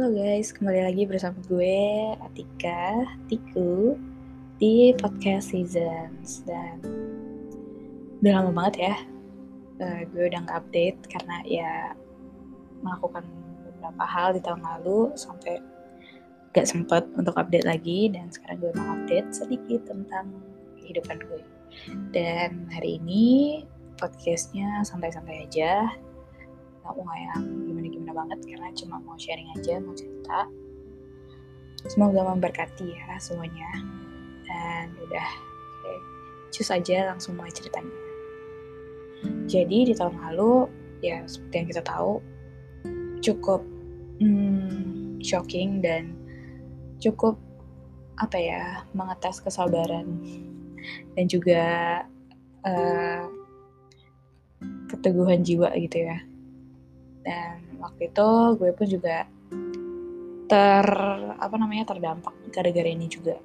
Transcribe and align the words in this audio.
Halo 0.00 0.16
guys, 0.16 0.48
kembali 0.56 0.80
lagi 0.80 1.04
bersama 1.04 1.36
gue 1.44 1.76
Atika 2.24 3.04
Tiku 3.28 4.00
di 4.56 4.96
podcast 4.96 5.52
Seasons. 5.52 6.40
Dan 6.48 6.80
udah 8.24 8.40
lama 8.40 8.48
banget 8.48 8.74
ya 8.80 8.96
uh, 9.84 10.00
gue 10.08 10.32
udah 10.32 10.40
nggak 10.40 10.56
update 10.56 11.04
karena 11.04 11.36
ya 11.44 11.72
melakukan 12.80 13.28
beberapa 13.68 14.04
hal 14.08 14.32
di 14.32 14.40
tahun 14.40 14.64
lalu 14.64 15.12
sampai 15.20 15.60
gak 16.56 16.64
sempet 16.64 17.04
untuk 17.20 17.36
update 17.36 17.68
lagi. 17.68 18.08
Dan 18.08 18.32
sekarang 18.32 18.56
gue 18.56 18.72
mau 18.80 18.96
update 18.96 19.36
sedikit 19.36 19.84
tentang 19.84 20.32
kehidupan 20.80 21.20
gue. 21.28 21.44
Dan 22.16 22.72
hari 22.72 22.96
ini 23.04 23.68
podcastnya 24.00 24.80
santai-santai 24.80 25.44
aja. 25.44 25.92
Nggak 26.88 26.94
mau 26.96 27.12
yang 27.12 27.44
gimana-gimana 28.10 28.26
banget 28.34 28.38
karena 28.50 28.68
cuma 28.74 28.96
mau 29.06 29.16
sharing 29.18 29.48
aja 29.54 29.74
mau 29.78 29.94
cerita. 29.94 30.38
Semoga 31.86 32.20
memberkati 32.34 32.86
ya 32.90 33.16
semuanya. 33.22 33.70
Dan 34.44 34.90
udah 34.98 35.28
oke. 35.78 35.94
Cus 36.50 36.68
aja 36.74 37.14
langsung 37.14 37.38
mulai 37.38 37.54
ceritanya. 37.54 37.94
Jadi 39.46 39.92
di 39.92 39.94
tahun 39.94 40.18
lalu 40.18 40.66
ya 41.00 41.22
seperti 41.24 41.54
yang 41.54 41.68
kita 41.70 41.82
tahu 41.86 42.12
cukup 43.22 43.62
hmm, 44.20 45.22
shocking 45.22 45.80
dan 45.80 46.12
cukup 47.00 47.38
apa 48.18 48.36
ya 48.36 48.62
mengetes 48.92 49.38
kesabaran. 49.40 50.18
Dan 51.14 51.24
juga 51.30 51.62
uh, 52.66 53.24
keteguhan 54.90 55.46
jiwa 55.46 55.70
gitu 55.78 56.10
ya. 56.10 56.18
Dan 57.20 57.69
waktu 57.80 58.12
itu 58.12 58.28
gue 58.60 58.70
pun 58.76 58.86
juga 58.86 59.26
ter 60.50 60.86
apa 61.40 61.54
namanya 61.56 61.88
terdampak 61.88 62.34
gara-gara 62.52 62.90
ini 62.90 63.06
juga. 63.08 63.38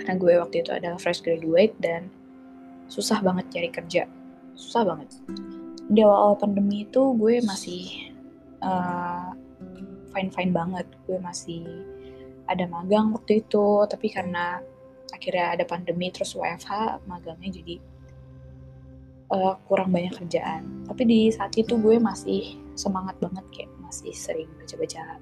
Karena 0.00 0.14
gue 0.16 0.32
waktu 0.40 0.66
itu 0.66 0.70
adalah 0.74 0.98
fresh 0.98 1.22
graduate 1.22 1.76
dan 1.78 2.10
susah 2.90 3.22
banget 3.22 3.46
cari 3.52 3.70
kerja. 3.70 4.02
Susah 4.58 4.82
banget. 4.82 5.14
Di 5.90 6.00
awal-awal 6.02 6.36
pandemi 6.40 6.84
itu 6.88 7.14
gue 7.14 7.38
masih 7.44 8.12
uh, 8.64 9.30
fine 10.10 10.30
fine 10.34 10.52
banget. 10.52 10.86
Gue 11.06 11.22
masih 11.22 11.62
ada 12.50 12.66
magang 12.66 13.14
waktu 13.14 13.46
itu 13.46 13.86
tapi 13.86 14.10
karena 14.10 14.58
akhirnya 15.14 15.54
ada 15.54 15.64
pandemi 15.66 16.10
terus 16.10 16.34
WFH 16.34 17.02
magangnya 17.06 17.62
jadi 17.62 17.78
uh, 19.30 19.54
kurang 19.66 19.94
banyak 19.94 20.14
kerjaan. 20.14 20.86
Tapi 20.86 21.02
di 21.06 21.20
saat 21.30 21.54
itu 21.56 21.78
gue 21.78 21.96
masih 21.96 22.58
semangat 22.74 23.16
banget 23.22 23.46
kayak 23.54 23.70
masih 23.82 24.14
sering 24.14 24.50
baca-baca 24.58 25.18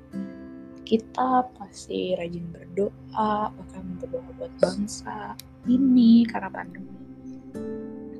kitab 0.89 1.53
masih 1.61 2.17
rajin 2.17 2.48
berdoa 2.48 3.53
bahkan 3.53 3.84
berdoa 4.01 4.25
buat 4.41 4.53
bangsa 4.56 5.36
ini 5.69 6.25
karena 6.25 6.48
pandemi. 6.48 6.97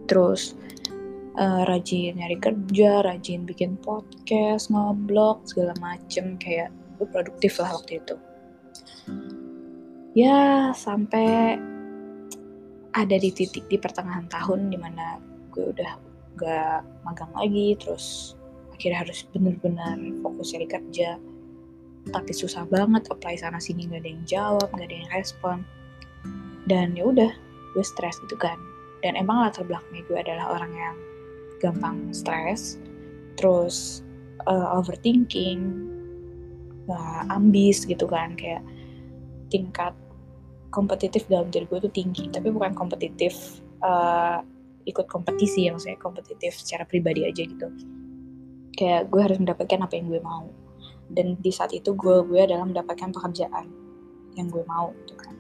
Terus 0.05 0.53
uh, 1.41 1.65
rajin 1.65 2.21
nyari 2.21 2.37
kerja 2.37 3.01
rajin 3.09 3.49
bikin 3.49 3.81
podcast 3.81 4.69
ngeblog 4.69 5.49
segala 5.49 5.73
macem 5.81 6.37
kayak 6.37 6.69
gue 7.01 7.09
produktif 7.09 7.57
lah 7.57 7.73
waktu 7.73 8.05
itu. 8.05 8.17
Ya 10.13 10.69
sampai 10.77 11.57
ada 12.93 13.17
di 13.17 13.31
titik 13.33 13.65
di 13.73 13.81
pertengahan 13.81 14.29
tahun 14.29 14.69
di 14.69 14.77
mana 14.77 15.17
gue 15.59 15.75
udah 15.75 15.99
gak 16.39 16.87
magang 17.03 17.35
lagi 17.35 17.75
terus 17.75 18.39
akhirnya 18.71 19.03
harus 19.03 19.27
bener-bener 19.35 19.99
fokus 20.23 20.55
cari 20.55 20.71
kerja. 20.71 21.19
Tapi 22.09 22.31
susah 22.31 22.63
banget 22.71 23.11
apply 23.11 23.35
sana 23.35 23.59
sini 23.59 23.91
gak 23.91 24.07
ada 24.07 24.11
yang 24.15 24.23
jawab 24.23 24.69
gak 24.71 24.87
ada 24.87 24.97
yang 25.03 25.11
respon. 25.11 25.67
Dan 26.71 26.95
ya 26.95 27.11
udah 27.11 27.35
gue 27.75 27.85
stres 27.85 28.23
gitu 28.23 28.39
kan. 28.39 28.55
Dan 29.03 29.19
emang 29.19 29.43
latar 29.43 29.67
belakangnya 29.67 30.07
gue 30.07 30.19
adalah 30.23 30.47
orang 30.55 30.73
yang 30.79 30.97
gampang 31.59 32.15
stres 32.15 32.79
terus 33.35 34.07
uh, 34.47 34.79
overthinking 34.79 35.91
uh, 36.87 37.27
ambis 37.35 37.83
gitu 37.83 38.07
kan. 38.07 38.39
Kayak 38.39 38.63
tingkat 39.51 39.91
kompetitif 40.71 41.27
dalam 41.27 41.51
diri 41.51 41.67
gue 41.67 41.81
tuh 41.83 41.93
tinggi 41.93 42.29
tapi 42.29 42.53
bukan 42.53 42.77
kompetitif 42.77 43.65
uh, 43.81 44.45
ikut 44.89 45.07
kompetisi 45.07 45.69
ya 45.69 45.77
maksudnya 45.77 46.01
kompetitif 46.01 46.57
secara 46.57 46.89
pribadi 46.89 47.29
aja 47.29 47.45
gitu. 47.45 47.69
Kayak 48.73 49.13
gue 49.13 49.21
harus 49.21 49.39
mendapatkan 49.39 49.85
apa 49.85 49.95
yang 50.01 50.07
gue 50.09 50.21
mau. 50.25 50.49
Dan 51.09 51.37
di 51.41 51.53
saat 51.53 51.77
itu 51.77 51.93
gue 51.93 52.25
gue 52.25 52.41
adalah 52.41 52.65
mendapatkan 52.65 53.13
pekerjaan 53.13 53.69
yang 54.37 54.49
gue 54.49 54.65
mau 54.65 54.93
gitu 55.05 55.15
kan. 55.21 55.37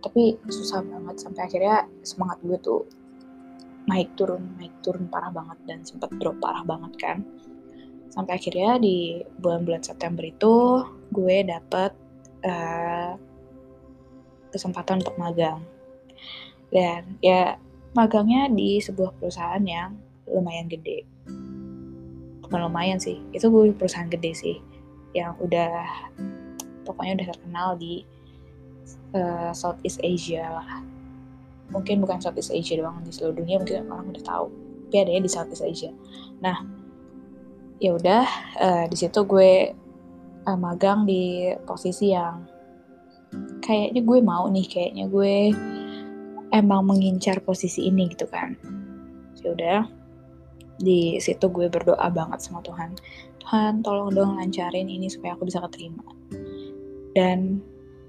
Tapi 0.00 0.38
susah 0.48 0.80
banget 0.86 1.16
sampai 1.18 1.42
akhirnya 1.50 1.76
semangat 2.06 2.38
gue 2.46 2.58
tuh 2.62 2.82
naik 3.90 4.14
turun 4.14 4.54
naik 4.60 4.72
turun 4.86 5.10
parah 5.10 5.32
banget 5.34 5.58
dan 5.66 5.78
sempat 5.82 6.14
drop 6.22 6.38
parah 6.38 6.62
banget 6.62 6.92
kan. 7.00 7.18
Sampai 8.10 8.38
akhirnya 8.38 8.78
di 8.78 9.22
bulan-bulan 9.38 9.82
September 9.86 10.22
itu 10.26 10.82
gue 11.14 11.36
dapet 11.46 11.94
uh, 12.46 13.14
kesempatan 14.50 15.02
untuk 15.02 15.16
magang. 15.18 15.62
Dan 16.70 17.18
ya 17.22 17.58
magangnya 17.92 18.46
di 18.50 18.78
sebuah 18.78 19.18
perusahaan 19.18 19.62
yang 19.62 19.98
lumayan 20.30 20.70
gede. 20.70 21.02
Bukan 22.46 22.60
lumayan 22.66 22.98
sih 22.98 23.18
itu 23.34 23.46
gue 23.50 23.74
perusahaan 23.74 24.10
gede 24.10 24.32
sih 24.34 24.56
yang 25.10 25.34
udah 25.42 25.86
pokoknya 26.86 27.22
udah 27.22 27.26
terkenal 27.34 27.68
di 27.74 28.06
uh, 29.14 29.50
Southeast 29.50 29.98
Asia 30.02 30.46
lah. 30.46 30.70
Mungkin 31.70 32.02
bukan 32.02 32.18
Southeast 32.18 32.50
Asia 32.50 32.78
doang 32.78 33.02
di 33.02 33.10
seluruh 33.14 33.38
dunia 33.38 33.62
mungkin 33.62 33.90
orang 33.90 34.10
udah 34.10 34.24
tahu 34.26 34.46
tapi 34.90 35.06
adanya 35.06 35.22
di 35.22 35.30
Southeast 35.30 35.62
Asia. 35.62 35.94
Nah 36.42 36.66
ya 37.78 37.94
udah 37.94 38.26
uh, 38.58 38.84
di 38.90 38.96
situ 38.98 39.22
gue 39.22 39.70
uh, 40.46 40.58
magang 40.58 41.06
di 41.06 41.54
posisi 41.62 42.10
yang 42.10 42.42
kayaknya 43.62 44.02
gue 44.02 44.18
mau 44.18 44.50
nih 44.50 44.66
kayaknya 44.66 45.06
gue 45.06 45.54
emang 46.50 46.86
mengincar 46.86 47.42
posisi 47.42 47.86
ini 47.86 48.10
gitu 48.10 48.26
kan. 48.26 48.54
Ya 49.40 49.48
udah 49.54 49.80
di 50.80 51.20
situ 51.22 51.46
gue 51.52 51.70
berdoa 51.70 52.08
banget 52.10 52.40
sama 52.42 52.60
Tuhan. 52.66 52.96
Tuhan 53.40 53.84
tolong 53.84 54.12
dong 54.12 54.36
lancarin 54.36 54.88
ini 54.88 55.08
supaya 55.08 55.34
aku 55.34 55.48
bisa 55.48 55.62
keterima. 55.64 56.02
Dan 57.14 57.62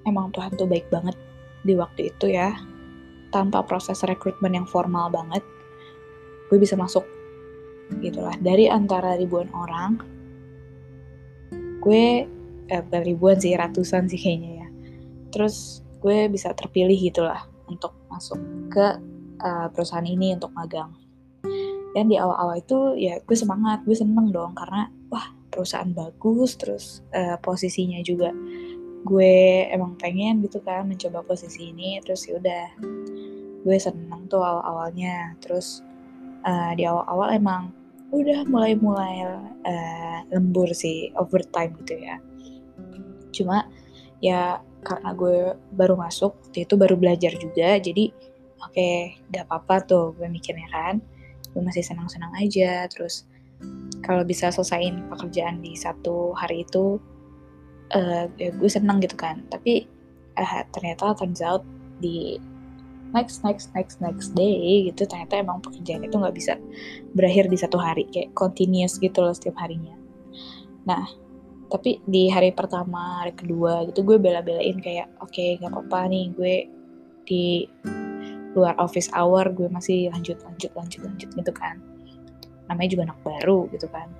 emang 0.05 0.33
Tuhan 0.33 0.53
tuh 0.57 0.67
baik 0.67 0.89
banget 0.89 1.15
di 1.63 1.77
waktu 1.77 2.11
itu 2.13 2.33
ya. 2.33 2.55
Tanpa 3.31 3.63
proses 3.63 4.03
rekrutmen 4.03 4.51
yang 4.51 4.67
formal 4.67 5.07
banget 5.07 5.43
gue 6.51 6.57
bisa 6.59 6.75
masuk. 6.75 7.05
Gitulah. 8.03 8.35
Dari 8.39 8.67
antara 8.67 9.15
ribuan 9.15 9.47
orang 9.55 9.91
gue 11.81 12.27
eh, 12.69 13.01
ribuan 13.01 13.35
sih 13.41 13.55
ratusan 13.55 14.07
sih 14.11 14.19
kayaknya 14.19 14.51
ya. 14.63 14.67
Terus 15.31 15.79
gue 16.01 16.27
bisa 16.27 16.51
terpilih 16.51 16.97
gitulah 16.97 17.50
untuk 17.71 17.95
masuk 18.11 18.39
ke 18.69 18.99
uh, 19.41 19.67
perusahaan 19.71 20.05
ini 20.05 20.35
untuk 20.35 20.51
magang. 20.53 20.91
Dan 21.91 22.07
di 22.07 22.15
awal-awal 22.15 22.63
itu 22.63 22.95
ya 22.95 23.19
gue 23.19 23.35
semangat 23.35 23.83
gue 23.83 23.95
seneng 23.95 24.31
dong 24.31 24.55
karena 24.55 24.87
wah 25.11 25.27
perusahaan 25.51 25.91
bagus 25.91 26.55
terus 26.55 27.03
uh, 27.11 27.35
posisinya 27.43 27.99
juga 27.99 28.31
gue 29.03 29.67
emang 29.67 29.99
pengen 29.99 30.39
gitu 30.45 30.63
kan 30.63 30.87
mencoba 30.87 31.25
posisi 31.25 31.73
ini 31.73 31.99
terus 31.99 32.29
ya 32.29 32.39
udah 32.39 32.65
gue 33.61 33.77
seneng 33.77 34.25
tuh 34.27 34.41
awal-awalnya. 34.41 35.37
Terus 35.43 35.83
uh, 36.45 36.71
di 36.73 36.85
awal-awal 36.85 37.37
emang 37.37 37.63
udah 38.11 38.43
mulai-mulai 38.47 39.23
uh, 39.63 40.19
lembur 40.31 40.71
sih 40.75 41.11
overtime 41.15 41.75
gitu 41.83 41.95
ya. 42.01 42.15
Cuma 43.31 43.67
ya 44.19 44.59
karena 44.81 45.13
gue 45.13 45.53
baru 45.73 45.95
masuk 45.95 46.33
waktu 46.47 46.65
itu 46.65 46.73
baru 46.75 46.97
belajar 46.97 47.33
juga 47.37 47.77
jadi 47.77 48.09
oke 48.61 48.73
okay, 48.73 49.17
gak 49.33 49.49
apa-apa 49.49 49.75
tuh 49.85 50.05
gue 50.17 50.27
mikirnya 50.29 50.67
kan. 50.69 51.01
Gue 51.51 51.61
masih 51.61 51.83
senang-senang 51.83 52.31
aja 52.37 52.85
terus 52.87 53.27
kalau 54.01 54.25
bisa 54.25 54.49
selesaiin 54.49 55.05
pekerjaan 55.13 55.61
di 55.61 55.77
satu 55.77 56.33
hari 56.33 56.65
itu 56.65 56.97
uh, 57.93 58.25
ya 58.37 58.49
gue 58.53 58.69
senang 58.69 59.01
gitu 59.01 59.17
kan. 59.17 59.45
Tapi 59.49 59.85
uh, 60.37 60.63
ternyata 60.73 61.13
turns 61.17 61.41
out 61.41 61.65
di 62.01 62.41
next 63.11 63.43
next 63.43 63.69
next 63.75 63.99
next 63.99 64.31
day 64.33 64.87
gitu 64.87 65.03
ternyata 65.03 65.43
emang 65.43 65.59
pekerjaan 65.59 66.07
itu 66.07 66.15
nggak 66.15 66.35
bisa 66.35 66.55
berakhir 67.11 67.51
di 67.51 67.57
satu 67.59 67.75
hari 67.75 68.07
kayak 68.07 68.31
continuous 68.33 68.95
gitu 68.97 69.19
loh 69.19 69.35
setiap 69.35 69.59
harinya. 69.59 69.93
Nah 70.87 71.05
tapi 71.71 72.03
di 72.03 72.27
hari 72.27 72.51
pertama 72.51 73.23
hari 73.23 73.31
kedua 73.31 73.87
gitu 73.87 74.03
gue 74.03 74.19
bela-belain 74.19 74.75
kayak 74.83 75.07
oke 75.23 75.31
okay, 75.31 75.55
nggak 75.55 75.71
apa-apa 75.71 76.11
nih 76.11 76.25
gue 76.35 76.55
di 77.23 77.63
luar 78.51 78.75
office 78.83 79.07
hour 79.15 79.47
gue 79.55 79.71
masih 79.71 80.11
lanjut 80.11 80.35
lanjut 80.43 80.71
lanjut 80.75 81.01
lanjut 81.07 81.29
gitu 81.31 81.51
kan. 81.55 81.79
Namanya 82.67 82.89
juga 82.91 83.03
anak 83.07 83.19
baru 83.23 83.71
gitu 83.71 83.87
kan. 83.87 84.11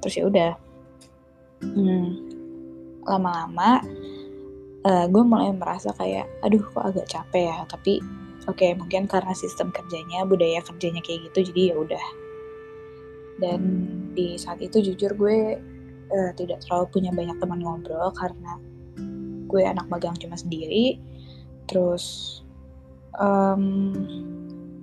Terus 0.00 0.14
ya 0.16 0.24
udah. 0.28 0.52
Hmm, 1.58 2.22
lama-lama 3.02 3.82
uh, 4.86 5.06
gue 5.10 5.22
mulai 5.26 5.50
merasa 5.50 5.90
kayak 5.98 6.30
aduh 6.40 6.62
kok 6.62 6.84
agak 6.88 7.06
capek 7.10 7.52
ya? 7.52 7.58
Tapi 7.68 8.00
oke 8.48 8.56
okay, 8.56 8.72
mungkin 8.72 9.04
karena 9.04 9.36
sistem 9.36 9.68
kerjanya 9.68 10.24
budaya 10.24 10.64
kerjanya 10.64 11.04
kayak 11.04 11.28
gitu 11.28 11.52
jadi 11.52 11.74
ya 11.74 11.76
udah. 11.76 12.06
Dan 13.38 13.60
di 14.16 14.34
saat 14.40 14.58
itu 14.64 14.80
jujur 14.82 15.14
gue 15.14 15.60
uh, 16.12 16.30
tidak 16.34 16.64
terlalu 16.64 16.86
punya 16.90 17.10
banyak 17.12 17.36
teman 17.38 17.60
ngobrol 17.60 18.10
karena 18.16 18.56
gue 19.48 19.62
anak 19.64 19.88
magang 19.88 20.16
cuma 20.16 20.36
sendiri. 20.36 21.00
Terus 21.68 22.38
um, 23.16 23.92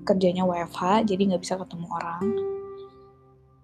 kerjanya 0.06 0.46
WFH 0.46 1.10
jadi 1.10 1.22
nggak 1.34 1.44
bisa 1.46 1.58
ketemu 1.62 1.88
orang. 1.90 2.26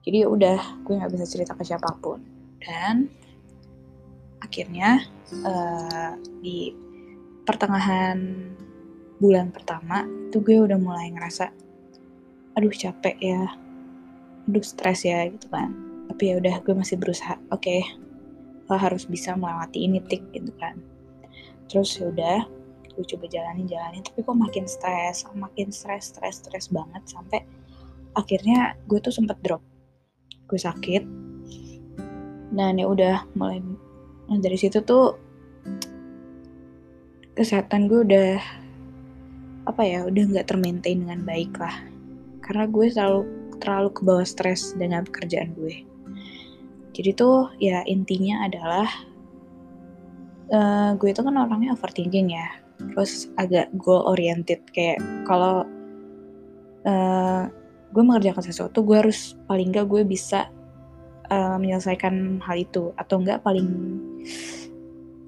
Jadi 0.02 0.18
ya 0.26 0.28
udah 0.30 0.60
gue 0.86 0.94
nggak 0.98 1.14
bisa 1.14 1.26
cerita 1.30 1.54
ke 1.58 1.66
siapa 1.66 1.90
pun. 2.02 2.22
Dan 2.62 3.10
akhirnya 4.42 5.06
uh, 5.46 6.18
di 6.42 6.74
pertengahan 7.46 8.18
bulan 9.22 9.54
pertama 9.54 10.06
itu 10.30 10.42
gue 10.42 10.58
udah 10.66 10.78
mulai 10.82 11.14
ngerasa 11.14 11.50
aduh 12.58 12.74
capek 12.74 13.18
ya. 13.22 13.44
Aduh 14.50 14.66
stres 14.66 15.06
ya 15.06 15.30
gitu 15.30 15.50
kan 15.54 15.91
tapi 16.10 16.34
ya 16.34 16.38
udah 16.38 16.56
gue 16.62 16.74
masih 16.78 16.98
berusaha. 17.02 17.38
Oke 17.50 17.82
okay, 17.82 17.82
lo 18.72 18.80
harus 18.80 19.04
bisa 19.04 19.36
melewati 19.36 19.84
ini 19.84 20.00
tik 20.06 20.24
gitu 20.32 20.54
kan. 20.56 20.80
Terus 21.68 21.98
ya 22.00 22.08
udah 22.08 22.40
gue 22.96 23.06
coba 23.16 23.26
jalanin 23.28 23.68
jalanin. 23.68 24.04
Tapi 24.06 24.24
kok 24.24 24.38
makin 24.38 24.66
stres 24.70 25.28
makin 25.36 25.74
stres 25.74 26.16
stres 26.16 26.40
stres 26.40 26.72
banget 26.72 27.04
sampai 27.10 27.44
akhirnya 28.16 28.80
gue 28.88 29.00
tuh 29.04 29.12
sempet 29.12 29.40
drop. 29.44 29.60
Gue 30.48 30.60
sakit. 30.60 31.04
Dan 32.52 32.80
ya 32.80 32.88
udah 32.88 33.28
mulai 33.36 33.64
dari 34.32 34.56
situ 34.56 34.80
tuh 34.84 35.16
kesehatan 37.36 37.88
gue 37.88 38.06
udah 38.08 38.40
apa 39.68 39.82
ya 39.88 40.04
udah 40.04 40.24
nggak 40.36 40.48
termaintain 40.48 41.04
dengan 41.04 41.24
baik 41.28 41.56
lah. 41.60 41.76
Karena 42.40 42.68
gue 42.68 42.88
selalu 42.92 43.22
terlalu 43.62 43.90
ke 43.94 44.02
bawah 44.02 44.26
stres 44.26 44.74
dengan 44.74 45.06
pekerjaan 45.06 45.54
gue 45.54 45.91
jadi 46.92 47.16
tuh 47.16 47.56
ya 47.58 47.82
intinya 47.88 48.44
adalah 48.44 48.88
uh, 50.52 50.92
gue 51.00 51.10
itu 51.10 51.24
kan 51.24 51.36
orangnya 51.40 51.74
overthinking 51.74 52.36
ya. 52.36 52.48
Terus 52.82 53.32
agak 53.40 53.72
goal 53.80 54.04
oriented 54.10 54.60
kayak 54.76 55.00
kalau 55.24 55.64
uh, 56.84 57.44
gue 57.92 58.04
mengerjakan 58.04 58.44
sesuatu 58.44 58.84
gue 58.84 58.98
harus 59.00 59.40
paling 59.48 59.72
nggak 59.72 59.88
gue 59.88 60.04
bisa 60.04 60.52
uh, 61.32 61.56
menyelesaikan 61.56 62.44
hal 62.44 62.58
itu. 62.60 62.92
Atau 63.00 63.24
enggak 63.24 63.40
paling 63.42 63.70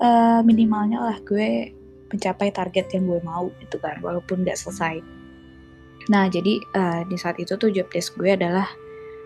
uh, 0.04 0.44
minimalnya 0.44 1.00
lah 1.00 1.18
gue 1.24 1.72
mencapai 2.12 2.54
target 2.54 2.94
yang 2.94 3.10
gue 3.10 3.22
mau 3.26 3.50
gitu 3.64 3.80
kan 3.80 4.04
walaupun 4.04 4.44
nggak 4.44 4.60
selesai. 4.60 5.00
Nah 6.12 6.28
jadi 6.28 6.60
uh, 6.76 7.02
di 7.08 7.16
saat 7.16 7.40
itu 7.40 7.56
tuh 7.56 7.72
job 7.72 7.88
desk 7.90 8.20
gue 8.20 8.36
adalah 8.36 8.68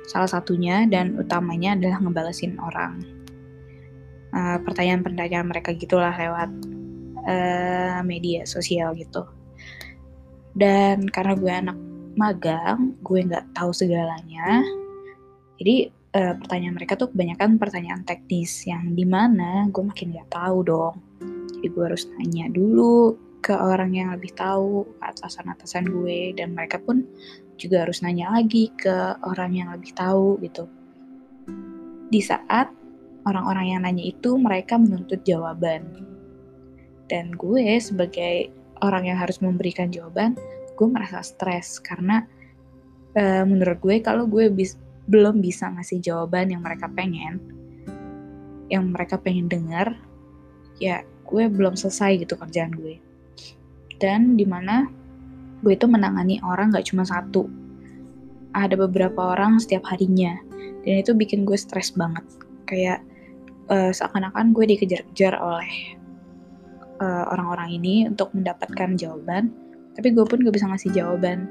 salah 0.08 0.32
satunya 0.32 0.88
dan 0.88 1.20
utamanya 1.20 1.76
adalah 1.76 2.00
ngebalesin 2.00 2.56
orang. 2.64 3.04
Pertanyaan-pertanyaan 4.38 5.46
uh, 5.46 5.52
mereka 5.52 5.76
gitulah 5.76 6.16
lewat 6.16 6.52
uh, 7.28 8.00
media 8.08 8.48
sosial 8.48 8.96
gitu. 8.96 9.28
Dan 10.56 11.06
karena 11.12 11.36
gue 11.36 11.52
anak 11.52 11.78
magang 12.18 12.98
gue 13.04 13.20
nggak 13.28 13.54
tahu 13.54 13.76
segalanya. 13.76 14.64
Jadi 15.60 15.92
uh, 16.16 16.34
pertanyaan 16.40 16.76
mereka 16.80 16.96
tuh 16.96 17.12
kebanyakan 17.12 17.60
pertanyaan 17.60 18.02
teknis 18.08 18.64
yang 18.64 18.96
di 18.96 19.04
mana 19.04 19.68
gue 19.68 19.84
makin 19.84 20.16
nggak 20.16 20.32
tahu 20.32 20.64
dong. 20.64 20.96
Jadi 21.58 21.68
gue 21.68 21.84
harus 21.84 22.08
nanya 22.16 22.48
dulu 22.48 23.27
ke 23.42 23.54
orang 23.54 23.94
yang 23.94 24.10
lebih 24.12 24.34
tahu 24.36 24.84
atasan-atasan 25.00 25.88
gue 25.88 26.36
dan 26.36 26.58
mereka 26.58 26.82
pun 26.82 27.06
juga 27.58 27.88
harus 27.88 28.04
nanya 28.06 28.34
lagi 28.34 28.70
ke 28.76 29.18
orang 29.26 29.54
yang 29.56 29.70
lebih 29.74 29.94
tahu 29.94 30.38
gitu. 30.44 30.68
Di 32.08 32.22
saat 32.22 32.70
orang-orang 33.28 33.76
yang 33.76 33.82
nanya 33.84 34.04
itu 34.08 34.36
mereka 34.40 34.80
menuntut 34.80 35.24
jawaban. 35.26 36.06
Dan 37.08 37.32
gue 37.40 37.80
sebagai 37.80 38.52
orang 38.84 39.10
yang 39.10 39.18
harus 39.18 39.40
memberikan 39.40 39.90
jawaban 39.90 40.38
gue 40.78 40.88
merasa 40.88 41.26
stres 41.26 41.82
karena 41.82 42.22
uh, 43.18 43.44
menurut 43.44 43.82
gue 43.82 43.96
kalau 44.06 44.30
gue 44.30 44.54
bis 44.54 44.78
belum 45.10 45.42
bisa 45.42 45.72
ngasih 45.74 46.04
jawaban 46.04 46.54
yang 46.54 46.62
mereka 46.62 46.86
pengen 46.92 47.42
yang 48.70 48.92
mereka 48.94 49.18
pengen 49.18 49.50
dengar 49.50 49.98
ya 50.78 51.02
gue 51.26 51.44
belum 51.50 51.74
selesai 51.74 52.22
gitu 52.22 52.38
kerjaan 52.38 52.76
gue 52.76 53.02
dan 53.98 54.38
di 54.38 54.46
mana 54.46 54.88
gue 55.66 55.74
itu 55.74 55.90
menangani 55.90 56.38
orang 56.46 56.74
gak 56.74 56.90
cuma 56.90 57.04
satu. 57.06 57.50
Ada 58.54 58.78
beberapa 58.78 59.38
orang 59.38 59.62
setiap 59.62 59.86
harinya. 59.90 60.38
Dan 60.86 61.04
itu 61.04 61.12
bikin 61.14 61.44
gue 61.44 61.58
stres 61.60 61.94
banget. 61.94 62.24
Kayak 62.66 63.04
uh, 63.70 63.92
seakan-akan 63.92 64.56
gue 64.56 64.66
dikejar-kejar 64.76 65.36
oleh 65.38 65.98
eh, 66.98 67.24
orang-orang 67.30 67.78
ini 67.78 68.10
untuk 68.10 68.34
mendapatkan 68.34 68.98
jawaban 68.98 69.54
tapi 69.98 70.14
gue 70.14 70.26
pun 70.30 70.46
gak 70.46 70.54
bisa 70.54 70.70
ngasih 70.70 70.94
jawaban 70.94 71.50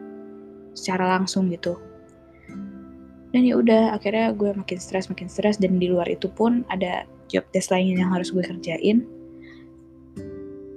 secara 0.79 1.19
langsung 1.19 1.51
gitu. 1.51 1.75
Dan 3.35 3.43
ya 3.43 3.59
udah 3.59 3.99
akhirnya 3.99 4.31
gue 4.39 4.55
makin 4.55 4.79
stres 4.79 5.11
makin 5.11 5.27
stres 5.27 5.59
dan 5.59 5.83
di 5.83 5.91
luar 5.91 6.07
itu 6.07 6.31
pun 6.31 6.63
ada 6.71 7.05
job 7.27 7.43
desk 7.51 7.75
lain 7.75 7.99
yang 7.99 8.15
harus 8.15 8.31
gue 8.31 8.41
kerjain. 8.47 9.03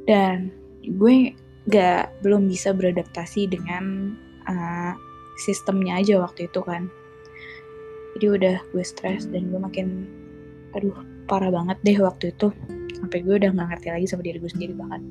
Dan 0.10 0.50
gue 0.82 1.38
gak 1.70 2.12
belum 2.26 2.50
bisa 2.50 2.74
beradaptasi 2.74 3.46
dengan 3.46 4.18
uh, 4.50 4.94
sistemnya 5.40 6.02
aja 6.02 6.20
waktu 6.20 6.50
itu 6.50 6.60
kan. 6.66 6.90
Jadi 8.18 8.26
udah 8.26 8.56
gue 8.74 8.84
stres 8.84 9.30
dan 9.30 9.54
gue 9.54 9.60
makin 9.62 10.10
aduh 10.74 10.98
parah 11.30 11.54
banget 11.54 11.78
deh 11.86 11.98
waktu 12.02 12.34
itu. 12.34 12.50
Sampai 13.00 13.24
gue 13.24 13.40
udah 13.40 13.54
nggak 13.54 13.70
ngerti 13.72 13.88
lagi 13.94 14.06
sama 14.10 14.26
diri 14.26 14.38
gue 14.42 14.52
sendiri 14.52 14.74
banget. 14.76 15.02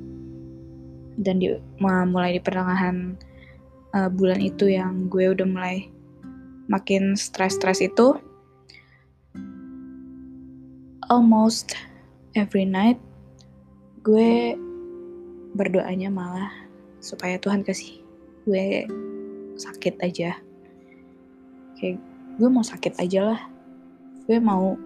Dan 1.18 1.34
di 1.40 1.48
mulai 1.80 2.36
di 2.36 2.40
pertengahan 2.42 3.16
uh, 3.94 4.10
bulan 4.10 4.42
itu 4.42 4.68
yang 4.68 5.08
gue 5.08 5.32
udah 5.32 5.46
mulai 5.46 5.88
makin 6.68 7.16
stres-stres 7.16 7.80
itu 7.80 8.12
almost 11.08 11.72
every 12.36 12.68
night 12.68 13.00
gue 14.04 14.52
berdoanya 15.56 16.12
malah 16.12 16.52
supaya 16.98 17.38
Tuhan 17.38 17.62
kasih 17.62 18.02
gue 18.48 18.88
sakit 19.58 20.00
aja. 20.00 20.38
Kayak 21.78 22.00
gue 22.38 22.48
mau 22.48 22.64
sakit 22.64 22.96
aja 22.98 23.34
lah. 23.34 23.40
Gue 24.24 24.38
mau 24.40 24.76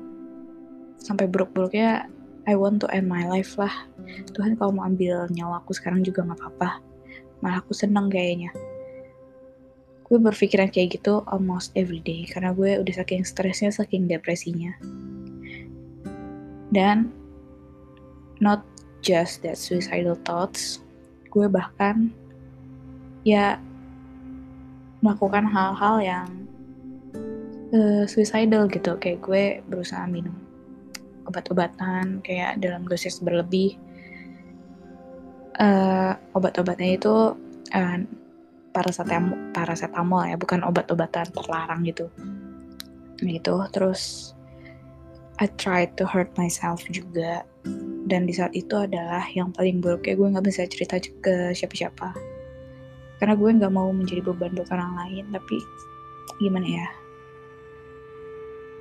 sampai 0.99 1.27
buruk-buruknya 1.27 2.07
I 2.47 2.59
want 2.59 2.83
to 2.83 2.91
end 2.91 3.07
my 3.07 3.23
life 3.27 3.55
lah. 3.55 3.71
Tuhan 4.35 4.59
kalau 4.59 4.75
mau 4.75 4.85
ambil 4.87 5.31
nyawaku 5.31 5.75
sekarang 5.75 6.03
juga 6.03 6.27
gak 6.27 6.43
apa-apa. 6.43 6.83
Malah 7.39 7.63
aku 7.63 7.75
seneng 7.75 8.11
kayaknya. 8.11 8.51
Gue 10.07 10.19
berpikiran 10.19 10.69
kayak 10.69 10.99
gitu 11.01 11.23
almost 11.31 11.71
every 11.79 12.03
day 12.03 12.27
karena 12.27 12.51
gue 12.53 12.83
udah 12.83 12.95
saking 12.99 13.23
stresnya 13.23 13.71
saking 13.71 14.11
depresinya. 14.11 14.75
Dan 16.73 17.15
not 18.43 18.67
just 19.03 19.43
that 19.43 19.59
suicidal 19.59 20.17
thoughts. 20.23 20.81
Gue 21.29 21.51
bahkan 21.51 22.09
ya 23.27 23.59
melakukan 25.03 25.45
hal-hal 25.51 25.97
yang 26.01 26.29
uh, 27.75 28.07
suicidal 28.07 28.71
gitu. 28.71 28.97
Kayak 28.97 29.19
gue 29.21 29.45
berusaha 29.67 30.07
minum 30.07 30.39
obat-obatan 31.27 32.23
kayak 32.23 32.63
dalam 32.63 32.87
dosis 32.87 33.19
berlebih. 33.19 33.77
Uh, 35.61 36.17
obat-obatnya 36.33 36.97
itu 36.97 37.37
uh, 37.77 37.99
paracetamol 38.73 39.53
paracetamol 39.53 40.25
ya 40.25 40.41
bukan 40.41 40.65
obat-obatan 40.65 41.29
terlarang 41.29 41.85
gitu. 41.85 42.09
Gitu 43.21 43.55
terus 43.71 44.33
I 45.43 45.51
tried 45.59 45.99
to 45.99 46.09
hurt 46.09 46.33
myself 46.39 46.87
juga 46.89 47.45
dan 48.13 48.29
di 48.29 48.37
saat 48.37 48.53
itu 48.53 48.77
adalah 48.77 49.25
yang 49.33 49.57
paling 49.57 49.81
buruk. 49.81 50.05
Ya 50.05 50.13
gue 50.13 50.29
nggak 50.29 50.45
bisa 50.45 50.69
cerita 50.69 51.01
ke 51.01 51.57
siapa-siapa. 51.57 52.13
Karena 53.17 53.33
gue 53.33 53.51
nggak 53.57 53.73
mau 53.73 53.89
menjadi 53.89 54.21
beban 54.21 54.53
buat 54.53 54.69
orang 54.69 54.93
lain 55.01 55.33
tapi 55.33 55.57
gimana 56.37 56.69
ya? 56.69 56.89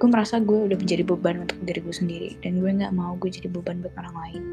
Gue 0.04 0.12
merasa 0.12 0.44
gue 0.44 0.68
udah 0.68 0.76
menjadi 0.76 1.08
beban 1.08 1.48
untuk 1.48 1.56
diri 1.64 1.80
gue 1.80 1.96
sendiri 1.96 2.30
dan 2.44 2.60
gue 2.60 2.68
nggak 2.76 2.92
mau 2.92 3.16
gue 3.16 3.32
jadi 3.32 3.48
beban 3.48 3.80
buat 3.80 3.96
orang 3.96 4.16
lain. 4.20 4.44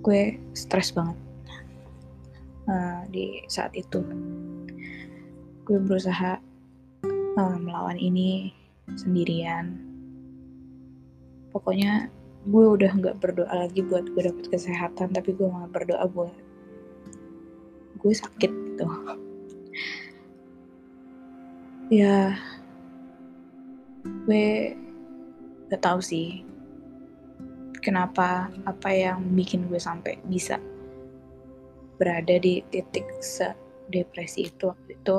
Gue 0.00 0.40
stres 0.56 0.96
banget 0.96 1.18
uh, 2.72 3.04
di 3.12 3.44
saat 3.52 3.76
itu. 3.76 4.00
Gue 5.68 5.76
berusaha 5.76 6.40
uh, 7.36 7.58
melawan 7.60 8.00
ini 8.00 8.56
sendirian 8.96 9.87
pokoknya 11.58 12.06
gue 12.46 12.64
udah 12.78 12.94
nggak 12.94 13.18
berdoa 13.18 13.50
lagi 13.66 13.82
buat 13.82 14.06
gue 14.14 14.22
dapet 14.30 14.46
kesehatan 14.46 15.10
tapi 15.10 15.34
gue 15.34 15.50
malah 15.50 15.66
berdoa 15.66 16.06
buat 16.06 16.30
gue 17.98 18.14
sakit 18.14 18.52
gitu. 18.54 18.86
Ya 21.90 22.38
gue 24.24 24.76
gak 25.68 25.82
tahu 25.82 25.98
sih 25.98 26.46
kenapa 27.82 28.48
apa 28.64 28.88
yang 28.94 29.34
bikin 29.34 29.66
gue 29.66 29.82
sampai 29.82 30.22
bisa 30.30 30.62
berada 31.98 32.38
di 32.38 32.62
titik 32.70 33.04
se 33.18 33.50
depresi 33.90 34.46
itu 34.46 34.70
waktu 34.70 34.94
itu. 34.94 35.18